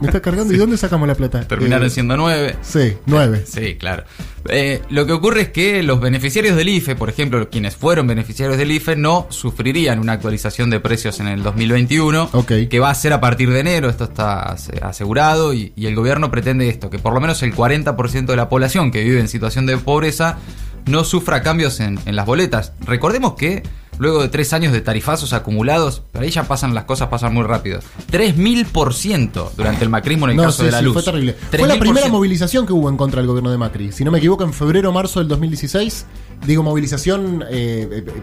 ¿Me 0.00 0.06
está 0.08 0.20
cargando? 0.20 0.52
¿Y 0.52 0.56
dónde 0.56 0.76
sacamos 0.76 1.06
la 1.08 1.14
plata? 1.14 1.46
Terminaron 1.46 1.86
Eh, 1.86 1.90
siendo 1.90 2.16
nueve. 2.16 2.56
Sí, 2.62 2.94
9. 3.06 3.44
Sí, 3.46 3.76
claro. 3.76 4.04
Eh, 4.48 4.82
lo 4.90 5.06
que 5.06 5.12
ocurre 5.12 5.40
es 5.42 5.48
que 5.48 5.82
los 5.82 6.00
beneficiarios 6.00 6.56
del 6.56 6.68
IFE, 6.68 6.96
por 6.96 7.08
ejemplo, 7.08 7.48
quienes 7.48 7.76
fueron 7.76 8.06
beneficiarios 8.06 8.58
del 8.58 8.70
IFE, 8.72 8.96
no 8.96 9.26
sufrirían 9.30 9.98
una 9.98 10.12
actualización 10.12 10.68
de 10.70 10.80
precios 10.80 11.18
en 11.20 11.28
el 11.28 11.42
2021, 11.42 12.28
Ok. 12.32 12.52
que 12.68 12.78
va 12.80 12.90
a 12.90 12.94
ser 12.94 13.12
a 13.14 13.20
partir 13.20 13.50
de 13.50 13.60
enero, 13.60 13.88
esto 13.88 14.04
está 14.04 14.52
ase- 14.52 14.78
asegurado, 14.82 15.54
y, 15.54 15.72
y 15.76 15.86
el 15.86 15.94
gobierno 15.94 16.30
pretende 16.30 16.68
esto, 16.68 16.90
que 16.90 16.98
por 16.98 17.14
lo 17.14 17.20
menos 17.20 17.42
el 17.42 17.54
40% 17.54 18.26
de 18.26 18.36
la 18.36 18.48
población 18.50 18.90
que 18.90 19.02
vive 19.02 19.20
en 19.20 19.28
situación 19.28 19.64
de 19.66 19.78
pobreza 19.78 20.36
no 20.86 21.04
sufra 21.04 21.42
cambios 21.42 21.80
en, 21.80 21.98
en 22.06 22.16
las 22.16 22.26
boletas. 22.26 22.72
Recordemos 22.80 23.34
que 23.34 23.62
luego 23.98 24.22
de 24.22 24.28
tres 24.28 24.52
años 24.52 24.72
de 24.72 24.80
tarifazos 24.80 25.32
acumulados, 25.32 26.00
por 26.00 26.22
ahí 26.22 26.30
ya 26.30 26.44
pasan 26.44 26.74
las 26.74 26.84
cosas, 26.84 27.08
pasan 27.08 27.32
muy 27.32 27.44
rápido. 27.44 27.80
3.000% 28.10 29.50
durante 29.56 29.84
el 29.84 29.90
macrismo 29.90 30.26
en 30.26 30.32
el 30.32 30.36
No, 30.36 30.42
caso 30.44 30.58
sí, 30.58 30.66
de 30.66 30.72
la 30.72 30.78
sí, 30.78 30.84
luz. 30.84 30.94
fue 30.94 31.02
terrible. 31.02 31.34
Fue 31.50 31.66
la 31.68 31.78
primera 31.78 32.06
3.000%. 32.06 32.10
movilización 32.10 32.66
que 32.66 32.72
hubo 32.72 32.88
en 32.88 32.96
contra 32.96 33.20
del 33.20 33.28
gobierno 33.28 33.50
de 33.50 33.58
Macri. 33.58 33.92
Si 33.92 34.04
no 34.04 34.10
me 34.10 34.18
equivoco, 34.18 34.44
en 34.44 34.52
febrero 34.52 34.90
o 34.90 34.92
marzo 34.92 35.20
del 35.20 35.28
2016. 35.28 36.06
Digo 36.46 36.62
movilización, 36.62 37.42
eh, 37.42 37.88
eh, 37.90 38.04
eh, 38.06 38.22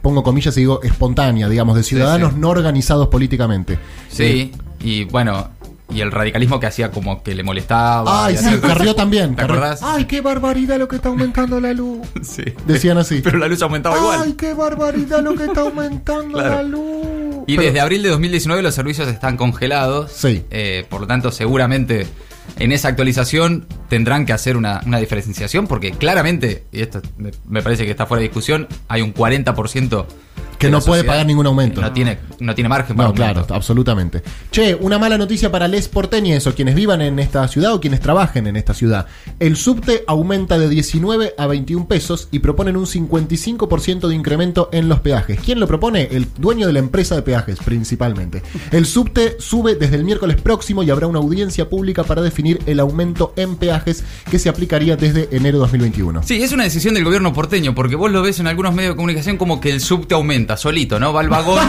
pongo 0.00 0.22
comillas 0.22 0.56
y 0.56 0.60
digo 0.60 0.80
espontánea, 0.82 1.48
digamos, 1.48 1.76
de 1.76 1.82
ciudadanos 1.82 2.32
sí. 2.32 2.38
no 2.38 2.48
organizados 2.48 3.08
políticamente. 3.08 3.78
Sí, 4.08 4.52
y 4.80 5.04
bueno, 5.04 5.50
y 5.90 6.00
el 6.00 6.10
radicalismo 6.12 6.60
que 6.60 6.66
hacía 6.66 6.90
como 6.90 7.22
que 7.22 7.34
le 7.34 7.42
molestaba. 7.42 8.26
Ay, 8.26 8.36
sí, 8.36 8.58
Carrió 8.60 8.94
también. 8.94 9.34
¿Te 9.36 9.42
acordás? 9.42 9.80
Ay, 9.82 10.04
qué 10.04 10.20
barbaridad 10.20 10.78
lo 10.78 10.86
que 10.88 10.96
está 10.96 11.08
aumentando 11.08 11.60
la 11.60 11.72
luz. 11.72 12.06
Sí. 12.22 12.42
Decían 12.66 12.98
así. 12.98 13.20
Pero 13.22 13.38
la 13.38 13.48
luz 13.48 13.60
aumentaba 13.62 13.96
Ay, 13.96 14.02
igual. 14.02 14.36
qué 14.36 14.54
barbaridad 14.54 15.20
lo 15.22 15.34
que 15.34 15.44
está 15.44 15.62
aumentando 15.62 16.38
Claro. 16.38 16.54
la 16.56 16.62
luz. 16.62 17.44
Y 17.46 17.56
Pero- 17.56 17.62
desde 17.66 17.80
abril 17.80 18.02
de 18.02 18.08
2019 18.10 18.62
los 18.62 18.74
servicios 18.74 19.08
están 19.08 19.36
congelados. 19.36 20.12
Sí. 20.12 20.44
Eh, 20.50 20.86
por 20.88 21.00
lo 21.00 21.06
tanto, 21.06 21.32
seguramente 21.32 22.06
en 22.58 22.72
esa 22.72 22.88
actualización 22.88 23.66
tendrán 23.88 24.26
que 24.26 24.32
hacer 24.32 24.56
una, 24.56 24.80
una 24.86 24.98
diferenciación 24.98 25.66
porque 25.66 25.92
claramente, 25.92 26.64
y 26.72 26.82
esto 26.82 27.00
me, 27.16 27.30
me 27.48 27.62
parece 27.62 27.84
que 27.84 27.90
está 27.92 28.06
fuera 28.06 28.20
de 28.20 28.28
discusión, 28.28 28.68
hay 28.88 29.02
un 29.02 29.12
40% 29.14 30.04
Que 30.60 30.70
no 30.70 30.82
puede 30.82 31.04
pagar 31.04 31.24
ningún 31.24 31.46
aumento. 31.46 31.80
No 31.80 31.90
tiene, 31.90 32.18
no 32.38 32.54
tiene 32.54 32.68
margen 32.68 32.94
para 32.94 33.08
No, 33.08 33.14
claro, 33.14 33.46
absolutamente. 33.48 34.22
Che, 34.50 34.74
una 34.74 34.98
mala 34.98 35.16
noticia 35.16 35.50
para 35.50 35.66
les 35.66 35.88
porteñes 35.88 36.46
o 36.46 36.54
quienes 36.54 36.74
vivan 36.74 37.00
en 37.00 37.18
esta 37.18 37.48
ciudad 37.48 37.72
o 37.72 37.80
quienes 37.80 38.00
trabajen 38.00 38.46
en 38.46 38.56
esta 38.56 38.74
ciudad. 38.74 39.06
El 39.38 39.56
subte 39.56 40.04
aumenta 40.06 40.58
de 40.58 40.68
19 40.68 41.34
a 41.38 41.46
21 41.46 41.88
pesos 41.88 42.28
y 42.30 42.40
proponen 42.40 42.76
un 42.76 42.84
55% 42.84 44.06
de 44.06 44.14
incremento 44.14 44.68
en 44.70 44.90
los 44.90 45.00
peajes. 45.00 45.40
¿Quién 45.40 45.60
lo 45.60 45.66
propone? 45.66 46.08
El 46.10 46.26
dueño 46.36 46.66
de 46.66 46.74
la 46.74 46.78
empresa 46.78 47.14
de 47.14 47.22
peajes, 47.22 47.58
principalmente. 47.60 48.42
El 48.70 48.84
subte 48.84 49.36
sube 49.38 49.76
desde 49.76 49.96
el 49.96 50.04
miércoles 50.04 50.40
próximo 50.42 50.82
y 50.82 50.90
habrá 50.90 51.06
una 51.06 51.20
audiencia 51.20 51.70
pública 51.70 52.04
para 52.04 52.20
definir 52.20 52.60
el 52.66 52.80
aumento 52.80 53.32
en 53.36 53.56
peajes 53.56 54.04
que 54.30 54.38
se 54.38 54.50
aplicaría 54.50 54.96
desde 54.96 55.34
enero 55.34 55.56
de 55.56 55.62
2021. 55.62 56.22
Sí, 56.22 56.42
es 56.42 56.52
una 56.52 56.64
decisión 56.64 56.92
del 56.92 57.04
gobierno 57.04 57.32
porteño, 57.32 57.74
porque 57.74 57.96
vos 57.96 58.10
lo 58.10 58.20
ves 58.20 58.40
en 58.40 58.46
algunos 58.46 58.74
medios 58.74 58.92
de 58.92 58.96
comunicación 58.96 59.38
como 59.38 59.58
que 59.58 59.70
el 59.70 59.80
subte 59.80 60.14
aumenta 60.14 60.49
solito, 60.56 60.98
¿no? 61.00 61.12
Va 61.12 61.20
al 61.20 61.28
vagón. 61.28 61.60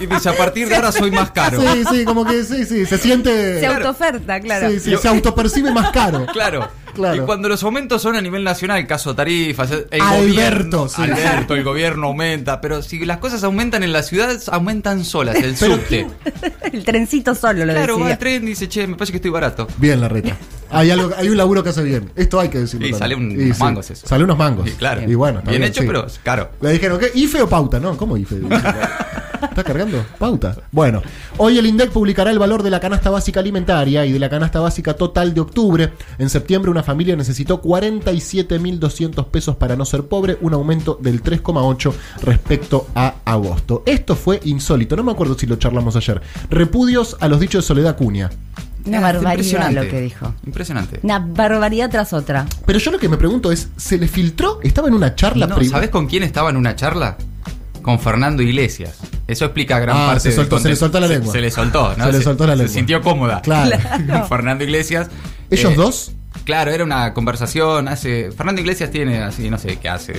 y 0.00 0.06
dice, 0.06 0.28
a 0.30 0.36
partir 0.36 0.68
de 0.68 0.76
ahora 0.76 0.90
soy 0.92 1.10
más 1.10 1.30
caro. 1.30 1.60
Sí, 1.60 1.84
sí, 1.90 2.04
como 2.04 2.24
que 2.24 2.42
sí, 2.44 2.64
sí, 2.64 2.86
se 2.86 2.98
siente... 2.98 3.60
Se 3.60 3.66
autooferta, 3.66 4.40
claro. 4.40 4.70
Sí, 4.70 4.80
sí, 4.80 4.96
se 4.96 5.08
autopercibe 5.08 5.70
más 5.70 5.90
caro. 5.92 6.26
Claro. 6.32 6.68
Claro. 6.92 7.22
Y 7.22 7.24
cuando 7.24 7.48
los 7.48 7.62
aumentos 7.62 8.02
son 8.02 8.16
a 8.16 8.20
nivel 8.20 8.44
nacional, 8.44 8.86
caso 8.86 9.14
tarifas, 9.14 9.70
el 9.70 10.02
Alberto, 10.02 10.18
gobierno, 10.26 10.88
sí. 10.90 11.00
Alberto, 11.02 11.54
el 11.54 11.64
gobierno 11.64 12.08
aumenta, 12.08 12.60
pero 12.60 12.82
si 12.82 13.02
las 13.06 13.16
cosas 13.16 13.42
aumentan 13.44 13.82
en 13.82 13.94
la 13.94 14.02
ciudad, 14.02 14.38
aumentan 14.48 15.02
solas, 15.06 15.36
el 15.36 15.56
subte. 15.56 16.06
El 16.72 16.84
trencito 16.84 17.34
solo 17.34 17.64
lo 17.64 17.72
Claro, 17.72 17.94
va 17.94 17.98
decía. 18.00 18.12
al 18.14 18.18
tren 18.18 18.42
y 18.44 18.46
dice, 18.48 18.68
che, 18.68 18.86
me 18.86 18.94
parece 18.96 19.12
que 19.12 19.16
estoy 19.18 19.30
barato. 19.30 19.66
Bien 19.78 20.00
la 20.02 20.08
reta. 20.08 20.36
Hay, 20.72 20.90
algo, 20.90 21.10
hay 21.16 21.28
un 21.28 21.36
laburo 21.36 21.62
que 21.62 21.68
hace 21.70 21.82
bien. 21.82 22.10
Esto 22.16 22.40
hay 22.40 22.48
que 22.48 22.58
decirlo. 22.60 22.86
Y 22.86 22.92
sale 22.94 23.14
un- 23.14 23.30
unos 23.30 23.58
mangos 23.58 23.90
eso. 23.90 24.06
Sale 24.06 24.24
unos 24.24 24.38
mangos. 24.38 24.68
Sí, 24.68 24.74
claro. 24.76 25.02
Y 25.08 25.14
bueno, 25.14 25.40
Bien 25.42 25.50
bien, 25.60 25.62
hecho, 25.64 25.82
sí. 25.82 25.86
pero 25.86 26.06
caro. 26.22 26.50
Le 26.60 26.70
dijeron, 26.72 26.98
¿qué? 26.98 27.10
¿IFE 27.14 27.42
o 27.42 27.48
pauta? 27.48 27.78
No, 27.78 27.96
¿cómo 27.96 28.16
IFE? 28.16 28.40
¿Está 29.42 29.64
cargando? 29.64 30.04
Pauta. 30.18 30.56
Bueno, 30.70 31.02
hoy 31.36 31.58
el 31.58 31.66
INDEC 31.66 31.90
publicará 31.90 32.30
el 32.30 32.38
valor 32.38 32.62
de 32.62 32.70
la 32.70 32.78
canasta 32.78 33.10
básica 33.10 33.40
alimentaria 33.40 34.06
y 34.06 34.12
de 34.12 34.18
la 34.20 34.30
canasta 34.30 34.60
básica 34.60 34.94
total 34.94 35.34
de 35.34 35.40
octubre. 35.40 35.92
En 36.18 36.30
septiembre 36.30 36.70
una 36.70 36.84
familia 36.84 37.16
necesitó 37.16 37.60
47.200 37.60 39.26
pesos 39.26 39.56
para 39.56 39.74
no 39.76 39.84
ser 39.84 40.04
pobre, 40.04 40.38
un 40.40 40.54
aumento 40.54 40.96
del 41.00 41.22
3,8 41.22 41.92
respecto 42.22 42.86
a 42.94 43.16
agosto. 43.24 43.82
Esto 43.84 44.14
fue 44.14 44.40
insólito, 44.44 44.94
no 44.96 45.02
me 45.02 45.10
acuerdo 45.12 45.36
si 45.36 45.46
lo 45.46 45.56
charlamos 45.56 45.96
ayer. 45.96 46.20
Repudios 46.48 47.16
a 47.20 47.26
los 47.28 47.40
dichos 47.40 47.64
de 47.64 47.66
Soledad 47.68 47.96
Cunha. 47.96 48.30
Una 48.84 48.98
Ah, 48.98 49.00
barbaridad 49.00 49.32
impresionante. 49.32 49.84
lo 49.84 49.90
que 49.90 50.00
dijo. 50.00 50.34
Impresionante. 50.46 51.00
Una 51.02 51.18
barbaridad 51.20 51.90
tras 51.90 52.12
otra. 52.12 52.46
Pero 52.66 52.78
yo 52.78 52.90
lo 52.90 52.98
que 52.98 53.08
me 53.08 53.16
pregunto 53.16 53.52
es, 53.52 53.68
¿se 53.76 53.98
le 53.98 54.08
filtró? 54.08 54.58
¿Estaba 54.62 54.88
en 54.88 54.94
una 54.94 55.14
charla 55.14 55.46
No, 55.46 55.54
privada? 55.56 55.76
¿Sabes 55.78 55.90
con 55.90 56.06
quién 56.06 56.22
estaba 56.24 56.50
en 56.50 56.56
una 56.56 56.74
charla? 56.74 57.16
Con 57.82 57.98
Fernando 57.98 58.42
Iglesias. 58.42 58.96
Eso 59.26 59.44
explica 59.44 59.78
gran 59.80 59.96
Ah, 59.96 60.06
parte 60.08 60.20
se 60.20 60.28
del 60.30 60.36
soltó- 60.36 60.56
se 60.58 60.68
le 60.68 60.76
contexto. 60.76 60.84
soltó 60.86 61.00
la 61.00 61.06
Se- 61.08 61.12
lengua. 61.14 61.32
Se, 61.32 61.40
le 61.40 61.50
soltó, 61.50 61.94
¿no? 61.96 62.04
Se 62.06 62.12
le 62.12 62.22
soltó 62.22 62.46
la 62.46 62.54
lengua. 62.54 62.68
Se 62.68 62.74
sintió 62.74 63.00
cómoda. 63.02 63.40
Claro. 63.42 63.76
Con 64.10 64.26
Fernando 64.28 64.64
Iglesias. 64.64 65.08
¿Ellos 65.50 65.72
Eh, 65.72 65.76
dos? 65.76 66.12
Claro, 66.44 66.70
era 66.72 66.82
una 66.84 67.14
conversación. 67.14 67.88
Hace. 67.88 68.32
Fernando 68.32 68.60
Iglesias 68.60 68.90
tiene 68.90 69.18
así, 69.18 69.48
no 69.50 69.58
sé 69.58 69.76
qué 69.76 69.88
hace. 69.88 70.14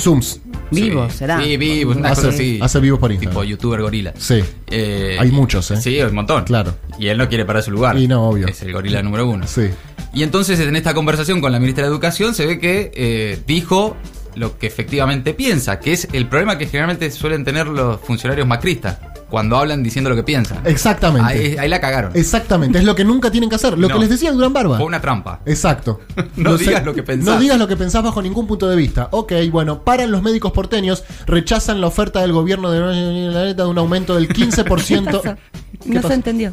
Zooms. 0.00 0.40
Vivo, 0.70 1.08
Sí. 1.10 1.18
será. 1.18 1.42
Sí, 1.42 1.56
vivo, 1.56 1.92
una 1.92 2.10
Hace- 2.10 2.22
cosa 2.22 2.34
así. 2.34 2.58
hace 2.62 2.80
vivos 2.80 2.98
por 3.00 3.10
Instagram. 3.12 3.32
Tipo 3.34 3.44
youtuber 3.44 3.82
gorila. 3.82 4.12
Sí. 4.16 4.42
Eh, 4.68 5.16
Hay 5.18 5.30
muchos, 5.30 5.70
¿eh? 5.72 5.80
Sí, 5.80 6.00
un 6.00 6.14
montón. 6.14 6.44
Claro. 6.44 6.74
Y 6.98 7.08
él 7.08 7.18
no 7.18 7.28
quiere 7.28 7.44
parar 7.44 7.62
su 7.62 7.70
lugar. 7.70 7.98
Y 7.98 8.06
no, 8.08 8.28
obvio. 8.28 8.46
Es 8.46 8.62
el 8.62 8.72
gorila 8.72 9.02
número 9.02 9.26
uno. 9.28 9.46
Sí. 9.46 9.68
Y 10.12 10.22
entonces 10.22 10.58
en 10.60 10.74
esta 10.76 10.94
conversación 10.94 11.40
con 11.40 11.52
la 11.52 11.58
ministra 11.60 11.84
de 11.84 11.90
Educación 11.90 12.34
se 12.34 12.46
ve 12.46 12.58
que 12.58 12.90
eh, 12.94 13.38
dijo 13.46 13.96
lo 14.36 14.58
que 14.58 14.66
efectivamente 14.68 15.34
piensa, 15.34 15.80
que 15.80 15.92
es 15.92 16.08
el 16.12 16.26
problema 16.28 16.56
que 16.56 16.66
generalmente 16.66 17.10
suelen 17.10 17.44
tener 17.44 17.66
los 17.66 18.00
funcionarios 18.00 18.46
macristas, 18.46 18.98
cuando 19.30 19.56
hablan 19.56 19.82
diciendo 19.82 20.10
lo 20.10 20.16
que 20.16 20.22
piensan. 20.24 20.58
Exactamente. 20.66 21.28
Ahí, 21.28 21.56
ahí 21.58 21.68
la 21.68 21.80
cagaron. 21.80 22.10
Exactamente. 22.14 22.78
Es 22.78 22.84
lo 22.84 22.94
que 22.94 23.04
nunca 23.04 23.30
tienen 23.30 23.48
que 23.48 23.56
hacer. 23.56 23.78
Lo 23.78 23.88
No. 23.88 23.94
que 23.94 24.00
les 24.00 24.08
decía 24.10 24.32
Durán 24.32 24.52
Barba. 24.52 24.76
Fue 24.76 24.86
una 24.86 25.00
trampa. 25.00 25.40
Exacto. 25.46 26.00
No 26.36 26.56
digas 26.56 26.84
lo 26.84 26.94
que 26.94 27.02
pensás. 27.02 27.34
No 27.34 27.40
digas 27.40 27.58
lo 27.58 27.68
que 27.68 27.76
pensás 27.76 28.02
bajo 28.02 28.20
ningún 28.22 28.46
punto 28.46 28.68
de 28.68 28.76
vista. 28.76 29.08
Ok, 29.12 29.32
bueno, 29.50 29.82
paran 29.82 30.10
los 30.10 30.22
médicos 30.22 30.52
porteños, 30.52 31.04
rechazan 31.26 31.80
la 31.80 31.86
oferta 31.86 32.20
del 32.20 32.32
gobierno 32.32 32.70
de 32.70 33.54
de 33.54 33.64
un 33.64 33.78
aumento 33.78 34.14
del 34.14 34.28
15%. 34.64 35.36
¿Qué 35.82 35.88
No 35.88 35.94
pasa? 35.96 36.08
se 36.08 36.14
entendió. 36.14 36.52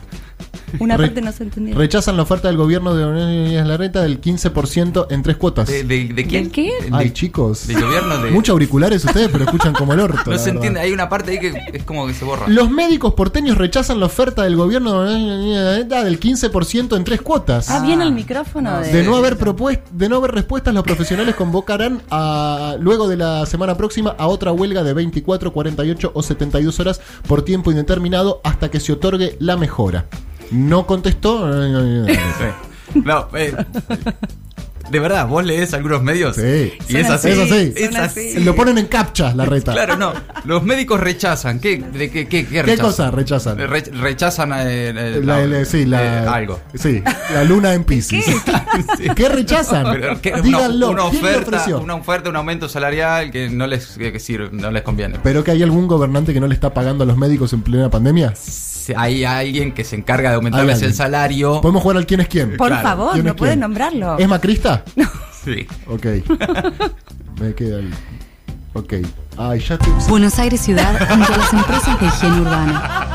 Una 0.79 0.97
Re- 0.97 1.07
parte 1.07 1.21
no 1.21 1.31
se 1.31 1.43
entendió. 1.43 1.75
Rechazan 1.77 2.17
la 2.17 2.23
oferta 2.23 2.49
del 2.49 2.57
gobierno 2.57 2.93
de 2.93 3.63
la 3.63 3.77
renta 3.77 4.01
del 4.01 4.19
15% 4.19 5.07
en 5.09 5.23
tres 5.23 5.37
cuotas. 5.37 5.67
¿De, 5.67 5.83
de, 5.83 6.05
de 6.13 6.27
quién? 6.27 6.45
¿De 6.45 6.51
qué? 6.51 6.63
De- 6.81 6.89
Ay, 6.91 7.11
chicos. 7.11 7.67
del 7.67 7.81
gobierno 7.81 8.17
de... 8.17 8.31
Muchos 8.31 8.51
auriculares 8.53 9.03
ustedes, 9.05 9.29
pero 9.31 9.45
escuchan 9.45 9.73
como 9.73 9.93
el 9.93 9.99
orto. 10.01 10.17
No 10.25 10.31
la 10.33 10.37
se 10.39 10.45
verdad. 10.45 10.55
entiende, 10.55 10.79
hay 10.81 10.91
una 10.91 11.07
parte 11.09 11.31
ahí 11.31 11.39
que 11.39 11.53
es 11.73 11.83
como 11.83 12.05
que 12.05 12.13
se 12.13 12.25
borra. 12.25 12.47
Los 12.49 12.69
médicos 12.69 13.13
porteños 13.13 13.57
rechazan 13.57 13.99
la 13.99 14.07
oferta 14.07 14.43
del 14.43 14.55
gobierno 14.57 15.03
del 15.03 16.19
15% 16.19 16.97
en 16.97 17.03
tres 17.03 17.21
cuotas. 17.21 17.69
Ah, 17.69 17.81
bien 17.85 18.01
el 18.01 18.11
micrófono. 18.11 18.71
no, 18.71 18.79
de, 18.81 18.91
De 18.91 19.03
no 19.03 19.15
haber 19.15 19.37
propuest- 19.37 19.87
de 19.91 20.09
no 20.09 20.17
haber 20.17 20.31
respuestas, 20.31 20.73
los 20.73 20.83
profesionales 20.83 21.35
convocarán 21.35 22.01
a, 22.09 22.75
luego 22.79 23.07
de 23.07 23.17
la 23.17 23.45
semana 23.45 23.75
próxima 23.77 24.15
a 24.17 24.27
otra 24.27 24.51
huelga 24.51 24.83
de 24.83 24.93
24, 24.93 25.53
48 25.53 26.11
o 26.13 26.23
72 26.23 26.79
horas 26.79 27.01
por 27.27 27.43
tiempo 27.43 27.71
indeterminado 27.71 28.41
hasta 28.43 28.69
que 28.69 28.79
se 28.79 28.91
otorgue 28.93 29.37
la 29.39 29.57
mejora. 29.57 30.05
No 30.51 30.85
contestó. 30.87 31.51
Sí. 32.07 32.99
No, 33.03 33.27
eh, 33.35 33.53
de 34.89 35.01
verdad, 35.01 35.27
vos 35.27 35.43
lees 35.43 35.73
algunos 35.73 36.01
medios 36.01 36.37
Sí. 36.37 36.71
y 36.87 36.95
es 36.95 37.09
así. 37.09 37.29
así, 37.31 37.41
es 37.41 37.51
así. 37.51 37.73
Es 37.75 37.85
Son 37.93 37.97
así. 37.97 38.29
así. 38.35 38.43
Lo 38.45 38.55
ponen 38.55 38.77
en 38.77 38.85
captcha 38.85 39.35
la 39.35 39.43
reta. 39.43 39.73
Claro, 39.73 39.97
no. 39.97 40.13
Los 40.45 40.63
médicos 40.63 41.01
rechazan. 41.01 41.59
¿Qué, 41.59 41.79
de 41.79 42.09
qué, 42.09 42.25
qué, 42.29 42.45
qué 42.45 42.49
¿Qué 42.49 42.63
rechazan? 42.63 42.85
cosa 42.85 43.11
rechazan? 43.11 43.57
Re- 43.57 43.81
rechazan 43.91 44.53
eh, 44.55 45.19
La- 45.21 45.39
la- 45.41 45.45
la- 45.45 45.65
sí, 45.65 45.85
la, 45.85 46.23
eh, 46.23 46.27
algo. 46.29 46.61
Sí, 46.73 47.03
la 47.33 47.43
luna 47.43 47.73
en 47.73 47.83
Pisces. 47.83 48.23
¿Qué, 49.13 49.27
rechazan? 49.29 49.87
Pero 49.91 50.21
que- 50.21 50.31
una, 50.31 50.41
Díganlo. 50.41 50.89
una 50.91 51.09
¿quién 51.09 51.21
le 51.21 51.29
oferta, 51.31 51.49
ofreció? 51.57 51.79
una 51.81 51.95
oferta, 51.95 52.29
un 52.29 52.35
aumento 52.37 52.69
salarial 52.69 53.29
que 53.29 53.49
no 53.49 53.67
les 53.67 53.87
que 53.97 54.17
sirve, 54.21 54.49
no 54.53 54.71
les 54.71 54.83
conviene. 54.83 55.19
¿Pero 55.21 55.43
que 55.43 55.51
hay 55.51 55.63
algún 55.63 55.87
gobernante 55.87 56.33
que 56.33 56.39
no 56.39 56.47
le 56.47 56.53
está 56.53 56.73
pagando 56.73 57.03
a 57.03 57.07
los 57.07 57.17
médicos 57.17 57.51
en 57.51 57.61
plena 57.61 57.89
pandemia? 57.89 58.33
Si 58.37 58.51
Hay 58.95 59.25
alguien 59.25 59.73
que 59.73 59.83
se 59.83 59.95
encarga 59.95 60.29
de 60.29 60.35
aumentarles 60.35 60.81
el 60.81 60.93
salario. 60.93 61.61
¿Podemos 61.61 61.81
jugar 61.81 61.97
al 61.97 62.05
quién 62.05 62.19
es 62.21 62.27
quién? 62.27 62.55
Por 62.57 62.67
Claro. 62.69 62.83
favor, 62.87 63.13
¿Quién 63.13 63.25
no 63.25 63.35
quién? 63.35 63.59
nombrarlo. 63.59 64.17
¿Es 64.17 64.27
macrista? 64.27 64.83
Sí. 65.43 65.65
Ok. 65.87 66.05
Me 67.39 67.53
queda 67.53 67.79
el. 67.79 67.93
Ok. 68.73 68.93
Ay, 69.37 69.59
ya 69.59 69.77
te. 69.77 69.89
Buenos 70.09 70.37
Aires 70.39 70.59
Ciudad 70.61 71.07
junto 71.09 71.33
a 71.33 71.37
las 71.37 71.53
empresas 71.53 71.99
de 71.99 72.05
higiene 72.07 72.41
urbana. 72.41 73.13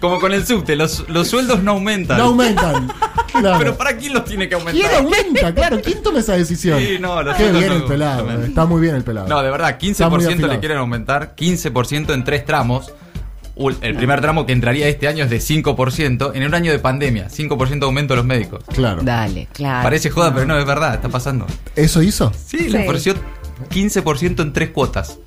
Como 0.00 0.18
con 0.18 0.32
el 0.32 0.44
subte, 0.44 0.74
los, 0.74 1.08
los 1.08 1.28
sueldos 1.28 1.62
no 1.62 1.72
aumentan. 1.72 2.18
No 2.18 2.24
aumentan. 2.24 2.90
Claro. 3.32 3.56
Pero 3.58 3.76
¿para 3.78 3.96
quién 3.96 4.12
los 4.12 4.24
tiene 4.24 4.48
que 4.48 4.56
aumentar? 4.56 4.74
¿Quién 4.90 4.94
aumenta? 5.04 5.54
Claro, 5.54 5.80
¿quién 5.80 6.02
toma 6.02 6.18
esa 6.18 6.32
decisión? 6.34 6.78
Sí, 6.80 6.98
no, 7.00 7.22
los 7.22 7.36
Qué 7.36 7.50
bien 7.52 7.68
no- 7.68 7.74
el 7.76 7.84
pelado, 7.84 8.26
no 8.30 8.38
me- 8.38 8.46
está 8.46 8.66
muy 8.66 8.80
bien 8.80 8.96
el 8.96 9.04
pelado. 9.04 9.28
No, 9.28 9.40
de 9.42 9.50
verdad, 9.50 9.78
Está 9.80 10.08
muy 10.10 10.18
15% 10.20 10.48
le 10.48 10.58
quieren 10.58 10.78
aumentar, 10.78 11.34
15% 11.36 12.12
en 12.14 12.24
tres 12.24 12.44
tramos. 12.44 12.92
El 13.82 13.94
primer 13.96 14.20
tramo 14.20 14.46
que 14.46 14.52
entraría 14.52 14.88
este 14.88 15.08
año 15.08 15.24
es 15.24 15.30
de 15.30 15.38
5% 15.38 16.32
en 16.34 16.42
un 16.44 16.54
año 16.54 16.72
de 16.72 16.78
pandemia. 16.78 17.28
5% 17.28 17.78
de 17.78 17.84
aumento 17.84 18.14
a 18.14 18.16
los 18.16 18.24
médicos. 18.24 18.64
Claro. 18.72 19.02
Dale, 19.02 19.48
claro. 19.52 19.82
Parece 19.82 20.10
joda, 20.10 20.32
pero 20.32 20.46
no, 20.46 20.58
es 20.58 20.64
verdad, 20.64 20.94
está 20.94 21.08
pasando. 21.08 21.46
¿Eso 21.76 22.02
hizo? 22.02 22.32
Sí, 22.46 22.68
le 22.70 22.86
ofreció 22.86 23.14
15% 23.70 24.40
en 24.42 24.52
tres 24.52 24.70
cuotas 24.70 25.18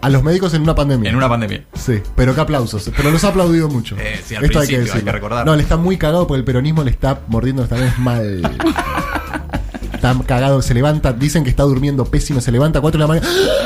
A 0.00 0.08
los 0.08 0.22
médicos 0.24 0.54
en 0.54 0.62
una 0.62 0.74
pandemia. 0.74 1.10
en 1.10 1.16
una 1.16 1.28
pandemia. 1.28 1.64
Sí, 1.74 2.00
pero 2.16 2.34
qué 2.34 2.40
aplausos. 2.40 2.90
Pero 2.96 3.10
los 3.10 3.22
ha 3.24 3.28
aplaudido 3.28 3.68
mucho. 3.68 3.96
Eh, 3.98 4.18
sí, 4.24 4.34
al 4.34 4.44
Esto 4.44 4.60
hay 4.60 4.68
que 4.68 4.74
hay 4.76 4.80
decirlo. 4.82 5.04
que 5.04 5.12
recordar. 5.12 5.44
No, 5.46 5.54
le 5.54 5.62
está 5.62 5.76
muy 5.76 5.98
cagado 5.98 6.26
porque 6.26 6.38
el 6.38 6.44
peronismo 6.44 6.82
le 6.84 6.90
está 6.90 7.20
mordiendo 7.28 7.62
esta 7.64 7.76
vez 7.76 7.98
mal. 7.98 8.42
está 9.92 10.16
cagado, 10.26 10.62
se 10.62 10.72
levanta, 10.74 11.12
dicen 11.12 11.44
que 11.44 11.50
está 11.50 11.64
durmiendo 11.64 12.04
pésimo, 12.06 12.40
se 12.40 12.50
levanta 12.52 12.78
a 12.78 12.82
4 12.82 12.98
de 12.98 13.02
la 13.02 13.08
mañana. 13.08 13.28
¡Ah! 13.28 13.64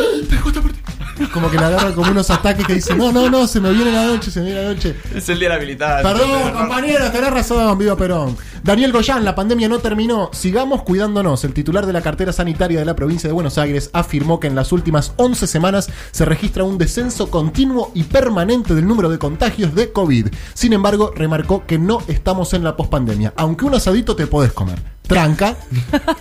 Como 1.33 1.50
que 1.50 1.59
le 1.59 1.64
agarra 1.64 1.93
como 1.93 2.11
unos 2.11 2.31
ataques 2.31 2.67
que 2.67 2.75
dice, 2.75 2.95
no, 2.95 3.12
no, 3.12 3.29
no, 3.31 3.47
se 3.47 3.61
me 3.61 3.73
viene 3.73 3.93
la 3.93 4.07
noche, 4.07 4.31
se 4.31 4.41
me 4.41 4.47
viene 4.47 4.62
la 4.62 4.69
noche. 4.75 4.97
Es 5.14 5.29
el 5.29 5.38
día 5.38 5.49
de 5.49 5.55
la 5.55 5.61
militancia. 5.61 6.02
Perdón, 6.02 6.52
compañeros, 6.52 7.12
tenés 7.12 7.31
razón, 7.31 7.79
viva 7.79 7.97
Perón. 7.97 8.37
Daniel 8.62 8.93
Goyán, 8.93 9.25
la 9.25 9.35
pandemia 9.35 9.69
no 9.69 9.81
terminó. 9.81 10.31
Sigamos 10.33 10.83
cuidándonos. 10.83 11.45
El 11.45 11.52
titular 11.52 11.85
de 11.85 11.93
la 11.93 12.00
cartera 12.00 12.33
sanitaria 12.33 12.79
de 12.79 12.85
la 12.85 12.95
provincia 12.95 13.29
de 13.29 13.35
Buenos 13.35 13.59
Aires 13.59 13.91
afirmó 13.93 14.38
que 14.38 14.47
en 14.47 14.55
las 14.55 14.73
últimas 14.73 15.14
11 15.17 15.47
semanas 15.47 15.91
se 16.12 16.25
registra 16.25 16.64
un 16.64 16.79
descenso 16.79 17.31
continuo 17.31 17.91
y 17.95 18.05
permanente 18.05 18.75
del 18.75 18.87
número 18.87 19.09
de 19.09 19.19
contagios 19.19 19.75
de 19.75 19.93
COVID. 19.93 20.29
Sin 20.55 20.73
embargo, 20.73 21.12
remarcó 21.14 21.67
que 21.67 21.79
no 21.79 22.02
estamos 22.07 22.55
en 22.55 22.64
la 22.64 22.76
pospandemia. 22.76 23.33
Aunque 23.37 23.64
un 23.64 23.75
asadito 23.75 24.14
te 24.14 24.26
podés 24.26 24.52
comer. 24.52 24.79
Tranca, 25.12 25.57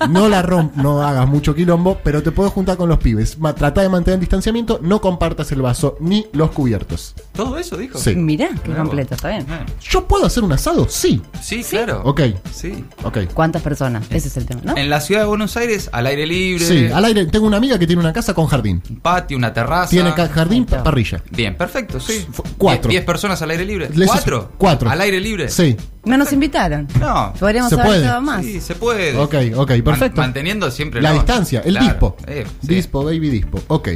no 0.09 0.27
la 0.29 0.41
romp, 0.41 0.75
no 0.75 1.01
hagas 1.01 1.27
mucho 1.27 1.55
quilombo, 1.55 1.99
pero 2.03 2.21
te 2.23 2.31
podés 2.31 2.51
juntar 2.51 2.77
con 2.77 2.89
los 2.89 2.99
pibes. 2.99 3.37
Ma- 3.39 3.53
Trata 3.53 3.81
de 3.81 3.89
mantener 3.89 4.15
el 4.15 4.19
distanciamiento, 4.21 4.79
no 4.81 5.01
compartas 5.01 5.51
el 5.51 5.61
vaso 5.61 5.97
ni 5.99 6.25
los 6.33 6.51
cubiertos. 6.51 7.13
¿Todo 7.33 7.57
eso 7.57 7.77
dijo? 7.77 7.97
Sí. 7.97 8.15
Mirá, 8.15 8.49
qué 8.63 8.73
completo, 8.73 9.15
está 9.15 9.29
bien. 9.29 9.45
¿Yo 9.89 10.07
puedo 10.07 10.25
hacer 10.25 10.43
un 10.43 10.51
asado? 10.53 10.87
Sí. 10.89 11.21
Sí, 11.41 11.63
claro. 11.63 12.01
Ok, 12.05 12.21
Sí. 12.53 12.83
ok. 13.03 13.19
¿Cuántas 13.33 13.61
personas? 13.61 14.05
Ese 14.09 14.27
es 14.27 14.37
el 14.37 14.45
tema, 14.45 14.61
¿no? 14.63 14.77
En 14.77 14.89
la 14.89 15.01
ciudad 15.01 15.21
de 15.21 15.27
Buenos 15.27 15.55
Aires, 15.57 15.89
al 15.91 16.05
aire 16.07 16.25
libre. 16.25 16.65
Sí, 16.65 16.87
al 16.93 17.05
aire. 17.05 17.25
Tengo 17.27 17.47
una 17.47 17.57
amiga 17.57 17.77
que 17.79 17.87
tiene 17.87 17.99
una 18.01 18.13
casa 18.13 18.33
con 18.33 18.47
jardín. 18.47 18.81
Un 18.89 18.99
patio, 18.99 19.37
una 19.37 19.53
terraza. 19.53 19.89
Tiene 19.89 20.13
ca- 20.13 20.27
jardín, 20.27 20.65
pa- 20.65 20.83
parrilla. 20.83 21.23
Bien, 21.31 21.55
perfecto, 21.55 21.99
sí. 21.99 22.25
Fu- 22.31 22.43
cuatro. 22.57 22.89
Die- 22.89 22.95
¿Diez 22.97 23.05
personas 23.05 23.41
al 23.41 23.51
aire 23.51 23.65
libre? 23.65 23.89
Les- 23.93 24.07
¿Cuatro? 24.09 24.51
Cuatro. 24.57 24.89
¿Al 24.89 24.99
aire 25.01 25.19
libre? 25.19 25.49
Sí. 25.49 25.75
No 26.03 26.17
nos 26.17 26.33
invitaron. 26.33 26.87
No. 26.99 27.31
Podríamos 27.39 27.69
Se 27.69 27.75
haber 27.75 27.85
puede. 27.85 27.99
estado 28.01 28.21
más. 28.21 28.43
Sí, 28.43 28.59
se 28.59 28.75
puede. 28.75 29.15
Ok, 29.17 29.35
ok, 29.55 29.71
perfecto. 29.83 30.17
Man- 30.17 30.27
manteniendo 30.29 30.71
siempre 30.71 31.01
La 31.01 31.13
distancia, 31.13 31.61
el 31.63 31.73
Claro. 31.73 31.85
dispo. 31.87 32.17
Eh, 32.27 32.45
sí. 32.61 32.73
Dispo, 32.75 33.03
baby 33.03 33.29
dispo. 33.29 33.61
Ok. 33.67 33.89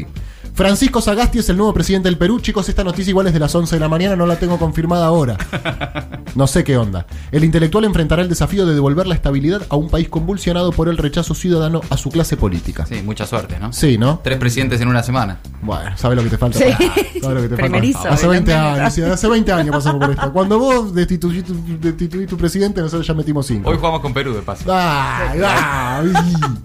Francisco 0.55 1.01
Sagasti 1.01 1.39
es 1.39 1.49
el 1.49 1.57
nuevo 1.57 1.73
presidente 1.73 2.07
del 2.07 2.17
Perú. 2.17 2.39
Chicos, 2.39 2.69
esta 2.69 2.81
noticia 2.85 3.09
igual 3.11 3.27
es 3.27 3.33
de 3.33 3.39
las 3.39 3.53
11 3.53 3.75
de 3.75 3.79
la 3.81 3.89
mañana, 3.89 4.15
no 4.15 4.25
la 4.25 4.37
tengo 4.37 4.57
confirmada 4.57 5.05
ahora. 5.05 5.37
No 6.35 6.47
sé 6.47 6.65
qué 6.65 6.75
onda. 6.75 7.05
El 7.31 7.45
intelectual 7.45 7.85
enfrentará 7.85 8.21
el 8.21 8.27
desafío 8.27 8.65
de 8.65 8.73
devolver 8.73 9.07
la 9.07 9.15
estabilidad 9.15 9.61
a 9.69 9.77
un 9.77 9.89
país 9.89 10.09
convulsionado 10.09 10.73
por 10.73 10.89
el 10.89 10.97
rechazo 10.97 11.33
ciudadano 11.33 11.79
a 11.89 11.95
su 11.95 12.09
clase 12.09 12.35
política. 12.35 12.85
Sí, 12.85 13.01
mucha 13.05 13.25
suerte, 13.25 13.57
¿no? 13.57 13.71
Sí, 13.71 13.97
¿no? 13.97 14.19
Tres 14.21 14.37
presidentes 14.37 14.81
en 14.81 14.89
una 14.89 15.01
semana. 15.01 15.37
Bueno, 15.61 15.91
¿sabes 15.95 16.17
lo 16.17 16.23
que 16.25 16.29
te 16.31 16.37
falta? 16.37 16.59
Sí. 16.59 16.65
¿Sabes 17.21 17.35
lo 17.35 17.41
que 17.41 17.47
te 17.47 17.55
Primerizo, 17.55 17.99
falta? 17.99 18.15
Hace 18.15 18.27
20 18.27 18.53
adelante. 18.53 19.01
años, 19.01 19.13
hace 19.13 19.27
20 19.29 19.51
años 19.53 19.75
pasamos 19.75 20.01
por 20.01 20.11
esto. 20.11 20.33
Cuando 20.33 20.59
vos 20.59 20.93
destituís 20.93 21.45
tu, 21.45 22.37
presidente, 22.37 22.81
nosotros 22.81 23.07
ya 23.07 23.13
metimos 23.13 23.47
5. 23.47 23.69
Hoy 23.69 23.77
jugamos 23.77 24.01
con 24.01 24.13
Perú, 24.13 24.33
de 24.33 24.41
paso. 24.41 24.65
Ay. 24.69 25.39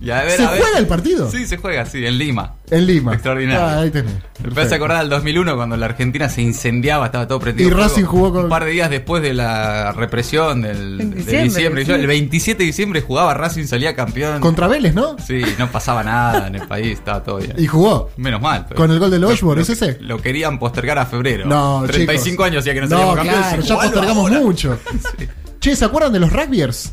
Y 0.01 0.11
a 0.11 0.23
ver, 0.25 0.31
¿Se 0.33 0.45
a 0.45 0.51
ver. 0.51 0.63
juega 0.63 0.79
el 0.79 0.87
partido? 0.89 1.31
Sí, 1.31 1.47
se 1.47 1.59
juega, 1.59 1.87
sí, 1.87 2.05
en 2.05 2.19
Lima. 2.19 2.55
En 2.71 2.87
Lima. 2.87 3.13
Extraordinario. 3.15 3.65
Ah, 3.65 3.80
ahí 3.81 3.91
tenés. 3.91 4.15
Me 4.43 4.51
parece 4.53 4.75
acordar 4.77 5.01
del 5.01 5.11
2001 5.11 5.57
cuando 5.57 5.77
la 5.77 5.87
Argentina 5.87 6.29
se 6.29 6.43
incendiaba, 6.43 7.07
estaba 7.07 7.27
todo 7.29 7.41
prendido. 7.41 7.69
Y 7.69 7.73
fuego. 7.73 7.89
Racing 7.89 8.05
jugó 8.05 8.33
con- 8.33 8.45
Un 8.45 8.49
par 8.51 8.65
de 8.65 8.71
días 8.71 8.91
después 8.91 9.23
de 9.23 9.35
la 9.35 9.93
represión 9.93 10.63
del, 10.63 10.99
de 10.99 11.05
diciembre, 11.07 11.43
diciembre. 11.45 11.85
Yo 11.85 11.95
sí. 11.95 12.01
el 12.01 12.07
27 12.07 12.59
de 12.59 12.65
diciembre 12.67 13.01
jugaba 13.03 13.35
Racing, 13.35 13.65
salía 13.67 13.95
campeón. 13.95 14.41
Contra 14.41 14.67
Vélez, 14.69 14.95
¿no? 14.95 15.17
Sí, 15.19 15.43
no 15.59 15.71
pasaba 15.71 16.03
nada 16.03 16.47
en 16.47 16.55
el 16.55 16.67
país, 16.67 16.99
estaba 16.99 17.23
todo 17.23 17.37
bien. 17.39 17.54
Y 17.59 17.67
jugó. 17.67 18.11
Menos 18.17 18.41
mal. 18.41 18.65
pero- 18.69 18.76
Con 18.78 18.91
el 18.91 18.99
gol 18.99 19.11
de 19.11 19.19
lo- 19.19 19.31
¿es 19.31 19.69
ese? 19.71 19.99
Lo 20.00 20.19
querían 20.19 20.59
postergar 20.59 20.99
a 20.99 21.07
febrero. 21.07 21.47
No, 21.47 21.83
35 21.87 22.31
chicos. 22.31 22.47
años 22.47 22.65
ya 22.65 22.75
que 22.75 22.81
no 22.81 22.87
No, 22.87 22.91
salíamos 22.91 23.17
campeones. 23.17 23.47
claro, 23.47 23.63
y 23.63 23.67
ya 23.67 23.75
postergamos 23.76 24.25
ahora. 24.31 24.41
mucho. 24.41 24.78
Che, 25.61 25.76
¿se 25.76 25.85
acuerdan 25.85 26.13
de 26.15 26.21
los 26.21 26.33
rugbyers? 26.33 26.93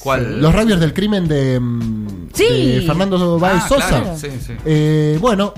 ¿Cuál? 0.00 0.40
Los 0.40 0.54
rugbyers 0.54 0.80
del 0.80 0.92
crimen 0.94 1.26
de, 1.28 1.60
Sí. 2.32 2.44
de 2.76 2.82
Fernando 2.86 3.38
Báez 3.38 3.62
Ah, 3.64 3.68
Sosa. 3.68 3.88
claro, 3.88 4.16
sí, 4.16 4.28
sí. 4.44 4.52
Eh, 4.64 5.18
bueno, 5.20 5.54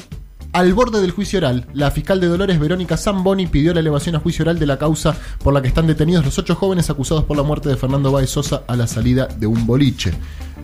al 0.53 0.75
borde 0.75 1.01
del 1.01 1.11
juicio 1.11 1.39
oral, 1.39 1.67
la 1.73 1.91
fiscal 1.91 2.21
de 2.21 2.27
Dolores, 2.27 2.59
Verónica 2.59 2.97
Zamboni, 2.97 3.47
pidió 3.47 3.73
la 3.75 3.81
elevación 3.81 4.17
a 4.17 4.21
juicio 4.21 4.43
oral 4.43 4.59
de 4.59 4.67
la 4.67 4.79
causa 4.79 5.17
por 5.43 5.55
la 5.55 5.63
que 5.63 5.69
están 5.69 5.87
detenidos 5.87 6.25
los 6.25 6.39
ocho 6.39 6.55
jóvenes 6.55 6.91
acusados 6.91 7.25
por 7.25 7.37
la 7.37 7.43
muerte 7.43 7.69
de 7.69 7.77
Fernando 7.77 8.11
Báez 8.13 8.31
Sosa 8.31 8.63
a 8.67 8.77
la 8.77 8.87
salida 8.87 9.27
de 9.27 9.47
un 9.47 9.67
boliche. 9.67 10.13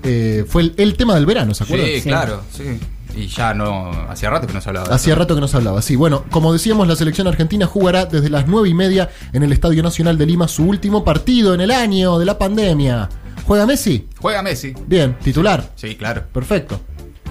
Eh, 0.02 0.44
fue 0.48 0.62
el, 0.62 0.74
el 0.76 0.96
tema 0.96 1.14
del 1.14 1.26
verano, 1.26 1.54
¿se 1.54 1.64
acuerdan? 1.64 1.88
Sí, 1.88 2.02
claro, 2.02 2.42
sí. 2.52 2.78
Y 3.16 3.28
ya 3.28 3.54
no. 3.54 3.90
Hacía 4.10 4.28
rato 4.28 4.46
que 4.46 4.52
no 4.52 4.60
se 4.60 4.68
hablaba 4.68 4.94
Hacía 4.94 5.14
rato 5.14 5.34
que 5.34 5.40
no 5.40 5.48
se 5.48 5.56
hablaba. 5.56 5.80
Sí, 5.80 5.96
bueno, 5.96 6.24
como 6.30 6.52
decíamos, 6.52 6.86
la 6.86 6.96
selección 6.96 7.26
argentina 7.26 7.66
jugará 7.66 8.04
desde 8.04 8.28
las 8.28 8.46
nueve 8.46 8.68
y 8.68 8.74
media 8.74 9.08
en 9.32 9.42
el 9.42 9.52
Estadio 9.52 9.82
Nacional 9.82 10.18
de 10.18 10.26
Lima 10.26 10.48
su 10.48 10.64
último 10.64 11.02
partido 11.02 11.54
en 11.54 11.62
el 11.62 11.70
año 11.70 12.18
de 12.18 12.26
la 12.26 12.36
pandemia. 12.38 13.08
¿Juega 13.46 13.64
Messi? 13.64 14.06
Juega 14.18 14.42
Messi. 14.42 14.74
Bien, 14.86 15.16
titular. 15.20 15.72
Sí, 15.76 15.94
claro. 15.96 16.24
Perfecto. 16.32 16.80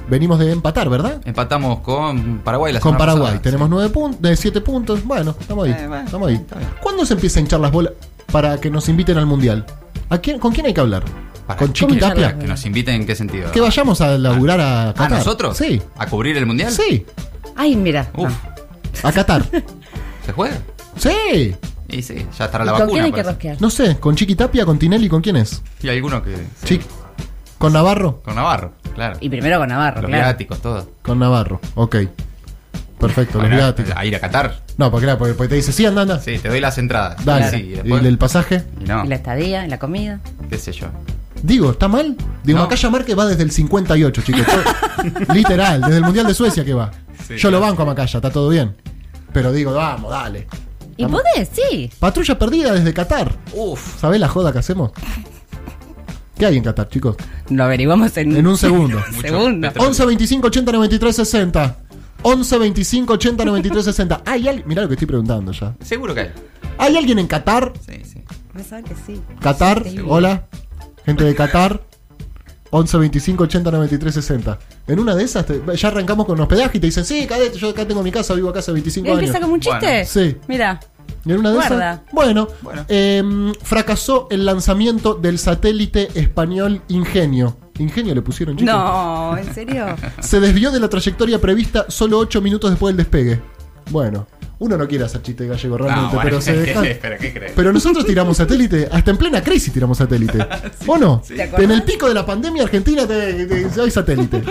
Venimos 0.07 0.37
de 0.39 0.51
empatar, 0.51 0.87
¿verdad? 0.89 1.19
Empatamos 1.25 1.79
con 1.79 2.39
Paraguay 2.39 2.73
la 2.73 2.79
Con 2.79 2.95
Paraguay. 2.97 3.23
pasada. 3.23 3.41
Tenemos 3.41 3.69
nueve 3.69 3.89
puntos, 3.89 4.21
de 4.21 4.35
siete 4.35 4.61
puntos. 4.61 5.03
Bueno, 5.03 5.35
estamos 5.39 5.65
ahí. 5.65 5.71
Eh, 5.71 5.87
bueno, 5.87 6.05
estamos 6.05 6.29
ahí. 6.29 6.45
¿Cuándo 6.81 7.05
se 7.05 7.13
empieza 7.13 7.39
a 7.39 7.41
hinchar 7.41 7.59
las 7.59 7.71
bolas 7.71 7.93
para 8.31 8.59
que 8.59 8.69
nos 8.69 8.87
inviten 8.87 9.17
al 9.17 9.25
mundial? 9.25 9.65
¿A 10.09 10.17
quién, 10.19 10.37
¿Con 10.39 10.51
quién 10.53 10.67
hay 10.67 10.73
que 10.73 10.81
hablar? 10.81 11.03
Para- 11.47 11.57
¿Con 11.59 11.73
Chiqui 11.73 11.97
¿Cómo 11.99 12.07
Tapia? 12.09 12.37
Que 12.37 12.45
nos 12.47 12.63
inviten 12.65 12.95
en 12.95 13.05
qué 13.07 13.15
sentido. 13.15 13.51
Que 13.51 13.61
vayamos 13.61 13.99
a 14.01 14.17
laburar 14.17 14.59
a 14.59 14.89
¿A 14.89 14.93
Qatar. 14.93 15.17
nosotros? 15.19 15.57
Sí. 15.57 15.81
¿A 15.97 16.05
cubrir 16.07 16.37
el 16.37 16.45
mundial? 16.45 16.71
Sí. 16.71 17.05
Ay, 17.55 17.75
mira. 17.75 18.09
Uf, 18.15 18.31
A 19.03 19.11
Qatar. 19.11 19.43
¿se 20.25 20.31
juega? 20.33 20.57
sí. 20.97 21.55
Y 21.87 22.01
sí, 22.01 22.25
ya 22.37 22.45
estará 22.45 22.63
¿Y 22.63 22.67
la 22.67 22.71
con 22.73 22.79
vacuna. 22.81 22.93
quién 22.93 23.05
hay 23.05 23.11
que 23.11 23.23
rosquear? 23.23 23.61
No 23.61 23.69
sé, 23.69 23.97
con 23.99 24.15
Chiqui 24.15 24.35
Tapia, 24.35 24.65
con 24.65 24.79
Tinelli, 24.79 25.07
¿con 25.07 25.21
quién 25.21 25.35
es? 25.35 25.61
Y 25.83 25.87
alguno 25.89 26.21
que. 26.23 26.35
Chiqui. 26.65 26.83
¿Con 27.57 27.73
Navarro? 27.73 28.21
Con 28.23 28.35
Navarro, 28.35 28.73
claro. 28.93 29.17
Y 29.21 29.29
primero 29.29 29.59
con 29.59 29.69
Navarro, 29.69 30.01
Los 30.01 30.09
claro. 30.09 30.25
viáticos, 30.25 30.59
todo. 30.61 30.87
Con 31.01 31.19
Navarro, 31.19 31.59
ok. 31.75 31.95
Perfecto, 32.99 33.37
los 33.39 33.43
Bueno, 33.49 33.57
viáticos. 33.57 33.93
A 33.95 34.05
ir 34.05 34.15
a 34.15 34.19
Qatar. 34.19 34.61
No, 34.77 34.89
porque, 34.91 35.05
claro, 35.05 35.19
porque, 35.19 35.33
porque 35.33 35.49
te 35.49 35.55
dice, 35.55 35.71
sí, 35.71 35.85
anda, 35.85 36.01
anda. 36.03 36.19
Sí, 36.19 36.37
te 36.39 36.49
doy 36.49 36.59
las 36.59 36.77
entradas. 36.77 37.23
Dale. 37.25 37.49
Sí, 37.49 37.57
y 37.57 37.69
después- 37.71 38.03
¿Y 38.03 38.07
el 38.07 38.17
pasaje? 38.17 38.63
y 38.79 38.85
no, 38.85 39.05
Y 39.05 39.07
la 39.07 39.15
estadía, 39.15 39.65
y 39.65 39.69
la 39.69 39.79
comida. 39.79 40.19
qué 40.49 40.57
sé 40.57 40.71
yo. 40.71 40.87
Digo, 41.43 41.71
¿está 41.71 41.87
mal? 41.87 42.15
Digo, 42.43 42.57
No. 42.59 42.65
Macaya 42.65 42.89
Márquez 42.89 43.17
va 43.17 43.25
desde 43.25 43.43
el 43.43 43.51
58, 43.51 44.21
chicos. 44.21 44.41
Yo- 44.47 45.33
literal, 45.33 45.81
desde 45.81 45.97
el 45.97 46.03
Mundial 46.03 46.25
de 46.27 46.33
Suecia 46.33 46.63
que 46.65 46.73
va. 46.73 46.91
Sí, 47.27 47.37
Yo 47.37 47.51
lo 47.51 47.57
claro. 47.59 47.71
banco 47.71 47.83
a 47.83 47.85
Macaya, 47.85 48.17
está 48.17 48.31
todo 48.31 48.49
bien. 48.49 48.75
Pero 49.33 49.51
digo, 49.51 49.73
vamos, 49.73 50.09
dale. 50.11 50.47
¿Y 50.97 51.05
podés? 51.05 51.49
Sí. 51.51 51.91
Patrulla 51.99 52.39
perdida 52.39 52.71
desde 52.73 52.93
Qatar. 52.93 53.33
Uf. 53.53 53.99
¿Sabés 53.99 54.19
la 54.21 54.29
joda 54.29 54.53
que 54.53 54.59
hacemos? 54.59 54.91
¿Qué 56.37 56.45
hay 56.45 56.57
en 56.57 56.63
Qatar, 56.63 56.89
chicos? 56.89 57.15
Lo 57.49 57.63
averiguamos 57.63 58.15
en, 58.17 58.35
En 58.35 58.45
un 58.47 58.57
segundo. 58.57 58.97
un 59.15 59.21
segundo. 59.21 59.67
Mucho. 59.69 59.79
11 59.87 60.05
25 60.05 60.47
80 60.47 60.71
93 60.71 61.15
60. 61.15 61.77
11 62.23 62.57
25 62.57 63.13
80 63.13 63.45
93 63.45 63.85
60. 63.85 64.21
¿Hay 64.25 64.47
alguien? 64.47 64.67
Mirá 64.67 64.81
lo 64.81 64.87
que 64.87 64.95
estoy 64.95 65.07
preguntando 65.07 65.51
ya. 65.51 65.73
Seguro 65.83 66.13
que 66.13 66.21
hay. 66.21 66.31
¿Hay 66.77 66.97
alguien 66.97 67.19
en 67.19 67.27
Qatar? 67.27 67.71
Sí, 67.87 68.01
sí. 68.03 68.21
Vas 68.53 68.71
a 68.73 68.75
ver 68.77 68.83
que 68.85 68.95
sí. 68.95 69.21
Qatar, 69.39 69.83
Sí. 69.87 69.97
hola. 70.05 70.47
Gente 71.05 71.23
de 71.23 71.35
Qatar. 71.35 71.81
11 72.71 72.97
25 72.97 73.43
80 73.45 73.71
93 73.71 74.13
60. 74.13 74.59
En 74.87 74.99
una 74.99 75.15
de 75.15 75.23
esas 75.23 75.45
te- 75.45 75.61
ya 75.77 75.87
arrancamos 75.87 76.25
con 76.25 76.37
hospedaje 76.41 76.77
y 76.77 76.81
te 76.81 76.87
dicen, 76.87 77.05
sí, 77.05 77.25
cadete, 77.25 77.57
yo 77.57 77.69
acá 77.69 77.87
tengo 77.87 78.03
mi 78.03 78.11
casa, 78.11 78.33
vivo 78.33 78.49
acá 78.49 78.59
hace 78.59 78.71
25 78.73 79.07
años. 79.07 79.19
¿Empieza 79.19 79.39
como 79.39 79.53
un 79.53 79.59
chiste? 79.61 79.85
Bueno, 79.85 80.05
sí. 80.05 80.35
Mira. 80.49 80.79
Y 81.25 81.31
en 81.31 81.39
una 81.39 81.51
de 81.51 81.59
esas. 81.59 82.01
Bueno, 82.11 82.47
Bueno. 82.61 82.85
em, 82.87 83.53
fracasó 83.61 84.27
el 84.29 84.45
lanzamiento 84.45 85.15
del 85.15 85.39
satélite 85.39 86.09
español 86.15 86.81
Ingenio. 86.87 87.57
Ingenio 87.79 88.13
le 88.15 88.21
pusieron, 88.21 88.55
chicos. 88.55 88.73
No, 88.73 89.37
¿en 89.37 89.53
serio? 89.53 89.85
Se 90.21 90.39
desvió 90.39 90.71
de 90.71 90.79
la 90.79 90.87
trayectoria 90.89 91.39
prevista 91.41 91.85
solo 91.89 92.19
8 92.19 92.41
minutos 92.41 92.69
después 92.69 92.95
del 92.95 93.03
despegue. 93.05 93.41
Bueno, 93.91 94.27
uno 94.59 94.77
no 94.77 94.87
quiere 94.87 95.03
hacer 95.03 95.21
chiste 95.21 95.45
gallego 95.47 95.77
realmente, 95.77 96.15
No, 96.15 96.21
pero 96.21 96.39
se 96.41 96.53
deja. 96.57 96.81
pero 97.01 97.17
¿qué 97.19 97.33
crees? 97.33 97.51
Pero 97.55 97.73
nosotros 97.73 98.05
tiramos 98.05 98.37
satélite, 98.37 98.87
hasta 98.91 99.11
en 99.11 99.17
plena 99.17 99.43
crisis 99.43 99.73
tiramos 99.73 99.97
satélite. 99.97 100.39
¿O 100.87 100.97
no? 100.97 101.21
¿Te? 101.27 101.43
En 101.63 101.71
el 101.71 101.83
pico 101.83 102.07
de 102.07 102.13
la 102.13 102.25
pandemia 102.25 102.63
Argentina 102.63 103.05
te, 103.05 103.45
te- 103.45 103.81
hay 103.81 103.91
satélite. 103.91 104.41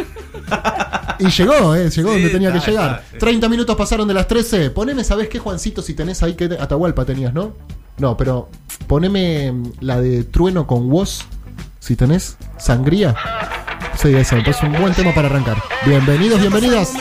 Y 1.19 1.29
llegó, 1.31 1.75
eh, 1.75 1.91
llegó 1.91 2.09
Sí, 2.11 2.15
donde 2.15 2.29
tenía 2.31 2.53
que 2.53 2.61
llegar. 2.61 2.91
está, 2.97 3.05
sí. 3.13 3.19
30 3.19 3.49
minutos 3.49 3.77
pasaron 3.77 4.07
de 4.09 4.15
las 4.15 4.27
13. 4.29 4.71
Poneme, 4.71 5.05
¿sabés 5.05 5.29
qué, 5.29 5.39
Juancito? 5.39 5.83
Si 5.83 5.95
tenés 5.95 6.23
ahí 6.23 6.35
que 6.35 6.45
Atahualpa 6.59 7.05
tenías, 7.05 7.33
¿no? 7.33 7.53
No, 7.99 8.17
pero 8.17 8.49
poneme 8.87 9.53
mm, 9.53 9.73
la 9.81 10.01
de 10.01 10.25
Trueno 10.25 10.67
con 10.67 10.91
Woz, 10.91 11.21
si 11.79 11.97
tenés, 11.97 12.37
Sangría. 12.59 13.15
Sí, 13.97 14.15
esa, 14.15 14.37
me 14.37 14.43
parece 14.43 14.67
un 14.67 14.73
buen 14.81 14.93
tema 14.95 15.15
para 15.15 15.29
arrancar. 15.29 15.57
Bienvenidos, 15.87 16.41
bienvenidas. 16.41 16.93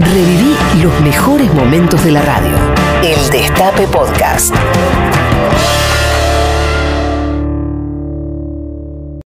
Reviví 0.00 0.54
los 0.82 1.00
mejores 1.00 1.52
momentos 1.54 2.04
de 2.04 2.12
la 2.12 2.22
radio. 2.22 2.54
El 3.02 3.30
Destape 3.30 3.86
Podcast. 3.88 4.54